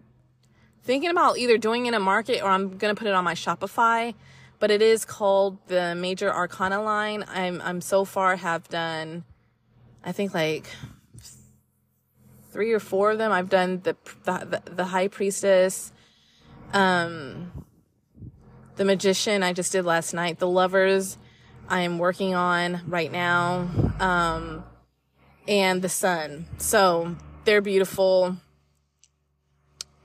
thinking 0.83 1.09
about 1.09 1.37
either 1.37 1.57
doing 1.57 1.85
in 1.85 1.93
a 1.93 1.99
market 1.99 2.43
or 2.43 2.49
I'm 2.49 2.77
gonna 2.77 2.95
put 2.95 3.07
it 3.07 3.13
on 3.13 3.23
my 3.23 3.33
Shopify. 3.33 4.13
But 4.59 4.71
it 4.71 4.81
is 4.81 5.05
called 5.05 5.59
the 5.67 5.93
Major 5.95 6.33
Arcana 6.33 6.81
line. 6.81 7.23
I'm 7.27 7.61
I'm 7.61 7.79
so 7.79 8.05
far 8.05 8.35
have 8.35 8.67
done, 8.67 9.23
I 10.03 10.11
think 10.11 10.33
like 10.33 10.65
three 12.51 12.73
or 12.73 12.79
four 12.79 13.11
of 13.11 13.19
them. 13.19 13.31
I've 13.31 13.49
done 13.49 13.81
the 13.83 13.95
the, 14.25 14.61
the 14.65 14.85
High 14.85 15.07
Priestess, 15.07 15.93
um, 16.73 17.65
the 18.75 18.83
Magician. 18.83 19.43
I 19.43 19.53
just 19.53 19.71
did 19.71 19.85
last 19.85 20.13
night. 20.13 20.39
The 20.39 20.47
Lovers 20.47 21.19
I 21.69 21.81
am 21.81 21.97
working 21.97 22.33
on 22.33 22.81
right 22.87 23.11
now, 23.11 23.67
um, 23.99 24.63
and 25.47 25.81
the 25.81 25.89
sun. 25.89 26.45
So 26.57 27.15
they're 27.45 27.61
beautiful. 27.61 28.37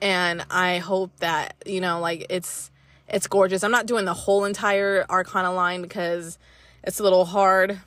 And 0.00 0.44
I 0.50 0.78
hope 0.78 1.16
that, 1.18 1.54
you 1.64 1.80
know, 1.80 2.00
like 2.00 2.26
it's, 2.28 2.70
it's 3.08 3.26
gorgeous. 3.26 3.62
I'm 3.62 3.70
not 3.70 3.86
doing 3.86 4.04
the 4.04 4.14
whole 4.14 4.44
entire 4.44 5.06
Arcana 5.08 5.52
line 5.52 5.82
because 5.82 6.38
it's 6.82 6.98
a 6.98 7.02
little 7.04 7.24
hard 7.24 7.80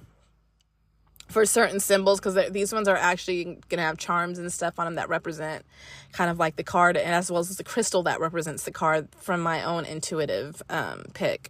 for 1.27 1.45
certain 1.45 1.79
symbols 1.79 2.19
because 2.19 2.37
these 2.51 2.71
ones 2.71 2.87
are 2.87 2.95
actually 2.95 3.57
gonna 3.69 3.81
have 3.81 3.97
charms 3.97 4.37
and 4.37 4.51
stuff 4.53 4.79
on 4.79 4.85
them 4.85 4.95
that 4.95 5.09
represent 5.09 5.65
kind 6.11 6.29
of 6.29 6.37
like 6.37 6.55
the 6.55 6.63
card 6.63 6.95
and 6.95 7.13
as 7.13 7.31
well 7.31 7.39
as 7.39 7.55
the 7.57 7.63
crystal 7.63 8.03
that 8.03 8.19
represents 8.19 8.63
the 8.63 8.71
card 8.71 9.07
from 9.17 9.41
my 9.41 9.63
own 9.63 9.85
intuitive 9.85 10.61
um, 10.69 11.03
pick 11.13 11.49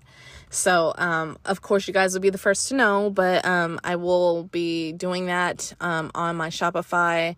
so, 0.49 0.93
um, 0.97 1.37
of 1.45 1.61
course, 1.61 1.87
you 1.87 1.93
guys 1.93 2.13
will 2.13 2.21
be 2.21 2.29
the 2.29 2.37
first 2.37 2.69
to 2.69 2.75
know, 2.75 3.09
but 3.09 3.45
um, 3.45 3.79
I 3.83 3.95
will 3.95 4.43
be 4.43 4.93
doing 4.93 5.25
that 5.27 5.73
um, 5.79 6.11
on 6.15 6.35
my 6.35 6.49
Shopify. 6.49 7.35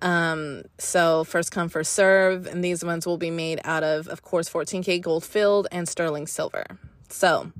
Um, 0.00 0.62
so, 0.78 1.24
first 1.24 1.52
come, 1.52 1.68
first 1.68 1.92
serve. 1.92 2.46
And 2.46 2.64
these 2.64 2.84
ones 2.84 3.06
will 3.06 3.18
be 3.18 3.30
made 3.30 3.60
out 3.64 3.82
of, 3.82 4.08
of 4.08 4.22
course, 4.22 4.48
14K 4.48 5.00
gold 5.00 5.24
filled 5.24 5.68
and 5.72 5.88
sterling 5.88 6.26
silver. 6.26 6.64
So, 7.08 7.52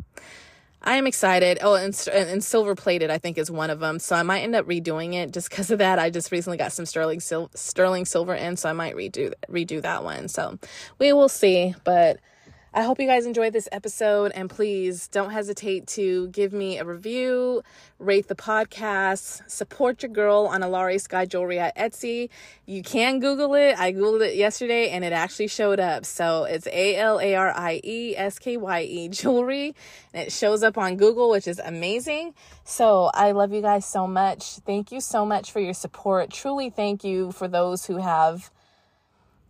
I 0.85 0.97
am 0.97 1.07
excited. 1.07 1.59
Oh, 1.63 1.75
and, 1.75 1.97
and 2.13 2.43
silver 2.43 2.75
plated, 2.75 3.11
I 3.11 3.19
think, 3.19 3.39
is 3.39 3.51
one 3.51 3.71
of 3.71 3.79
them. 3.79 4.01
So 4.01 4.17
I 4.17 4.25
might 4.25 4.41
end 4.41 4.57
up 4.57 4.67
redoing 4.67 5.15
it 5.15 5.33
just 5.33 5.49
because 5.49 5.71
of 5.71 5.79
that. 5.79 5.99
I 6.01 6.11
just 6.11 6.33
recently 6.33 6.59
got 6.59 6.73
some 6.73 6.87
sterling 6.87 7.21
sil- 7.23 7.53
sterling 7.55 8.05
silver 8.05 8.35
in, 8.35 8.57
so 8.57 8.69
I 8.69 8.73
might 8.73 8.97
redo 8.97 9.33
redo 9.49 9.81
that 9.83 10.03
one. 10.03 10.27
So 10.27 10.59
we 10.99 11.13
will 11.13 11.29
see. 11.29 11.75
But 11.85 12.19
I 12.75 12.85
hope 12.85 12.99
you 12.99 13.07
guys 13.07 13.27
enjoyed 13.27 13.53
this 13.53 13.69
episode 13.71 14.33
and 14.35 14.49
please 14.49 15.07
don't 15.09 15.29
hesitate 15.29 15.87
to 15.89 16.29
give 16.29 16.55
me 16.55 16.79
a 16.79 16.87
review, 16.87 17.61
rate 17.99 18.29
the 18.29 18.35
podcast, 18.35 19.43
support 19.47 20.03
your 20.03 20.11
girl 20.11 20.49
on 20.51 20.63
Alarie 20.63 20.99
Skye 20.99 21.27
Jewelry 21.27 21.59
at 21.59 21.77
Etsy. 21.77 22.31
You 22.65 22.83
can 22.83 23.21
Google 23.21 23.55
it. 23.57 23.79
I 23.79 23.93
Googled 23.93 24.27
it 24.27 24.37
yesterday 24.37 24.89
and 24.89 25.05
it 25.05 25.13
actually 25.13 25.49
showed 25.49 25.81
up. 25.81 26.07
So 26.07 26.45
it's 26.45 26.67
A 26.69 26.97
L 26.97 27.21
A 27.21 27.35
R 27.35 27.53
I 27.55 27.79
E 27.85 28.17
S 28.17 28.39
K 28.39 28.57
Y 28.57 28.81
E 28.81 29.09
Jewelry 29.11 29.75
and 30.15 30.27
it 30.27 30.33
shows 30.33 30.63
up 30.63 30.79
on 30.79 30.97
Google, 30.97 31.29
which 31.29 31.47
is 31.47 31.59
amazing. 31.59 32.33
So 32.65 33.11
I 33.13 33.33
love 33.33 33.53
you 33.53 33.61
guys 33.61 33.85
so 33.85 34.07
much. 34.07 34.45
Thank 34.65 34.91
you 34.91 35.03
so 35.03 35.27
much 35.27 35.53
for 35.53 35.61
your 35.61 35.75
support. 35.75 36.31
Truly 36.31 36.71
thank 36.71 37.05
you 37.05 37.33
for 37.33 37.49
those 37.49 37.85
who 37.85 37.99
have 37.99 38.51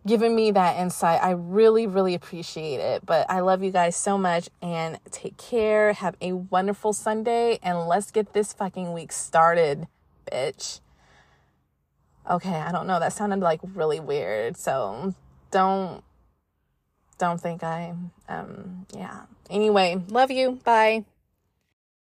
giving 0.05 0.35
me 0.35 0.51
that 0.51 0.77
insight. 0.77 1.21
I 1.23 1.31
really, 1.31 1.87
really 1.87 2.13
appreciate 2.13 2.79
it. 2.79 3.05
But 3.05 3.29
I 3.29 3.39
love 3.39 3.63
you 3.63 3.71
guys 3.71 3.95
so 3.95 4.17
much 4.17 4.49
and 4.61 4.99
take 5.11 5.37
care. 5.37 5.93
Have 5.93 6.15
a 6.21 6.33
wonderful 6.33 6.93
Sunday 6.93 7.59
and 7.63 7.87
let's 7.87 8.11
get 8.11 8.33
this 8.33 8.53
fucking 8.53 8.93
week 8.93 9.11
started, 9.11 9.87
bitch. 10.31 10.79
Okay, 12.29 12.55
I 12.55 12.71
don't 12.71 12.87
know. 12.87 12.99
That 12.99 13.13
sounded 13.13 13.39
like 13.39 13.59
really 13.63 13.99
weird. 13.99 14.57
So 14.57 15.13
don't 15.51 16.03
don't 17.17 17.39
think 17.39 17.63
I, 17.63 17.93
um, 18.27 18.85
yeah. 18.95 19.21
Anyway, 19.49 20.01
love 20.09 20.31
you. 20.31 20.59
Bye. 20.63 21.05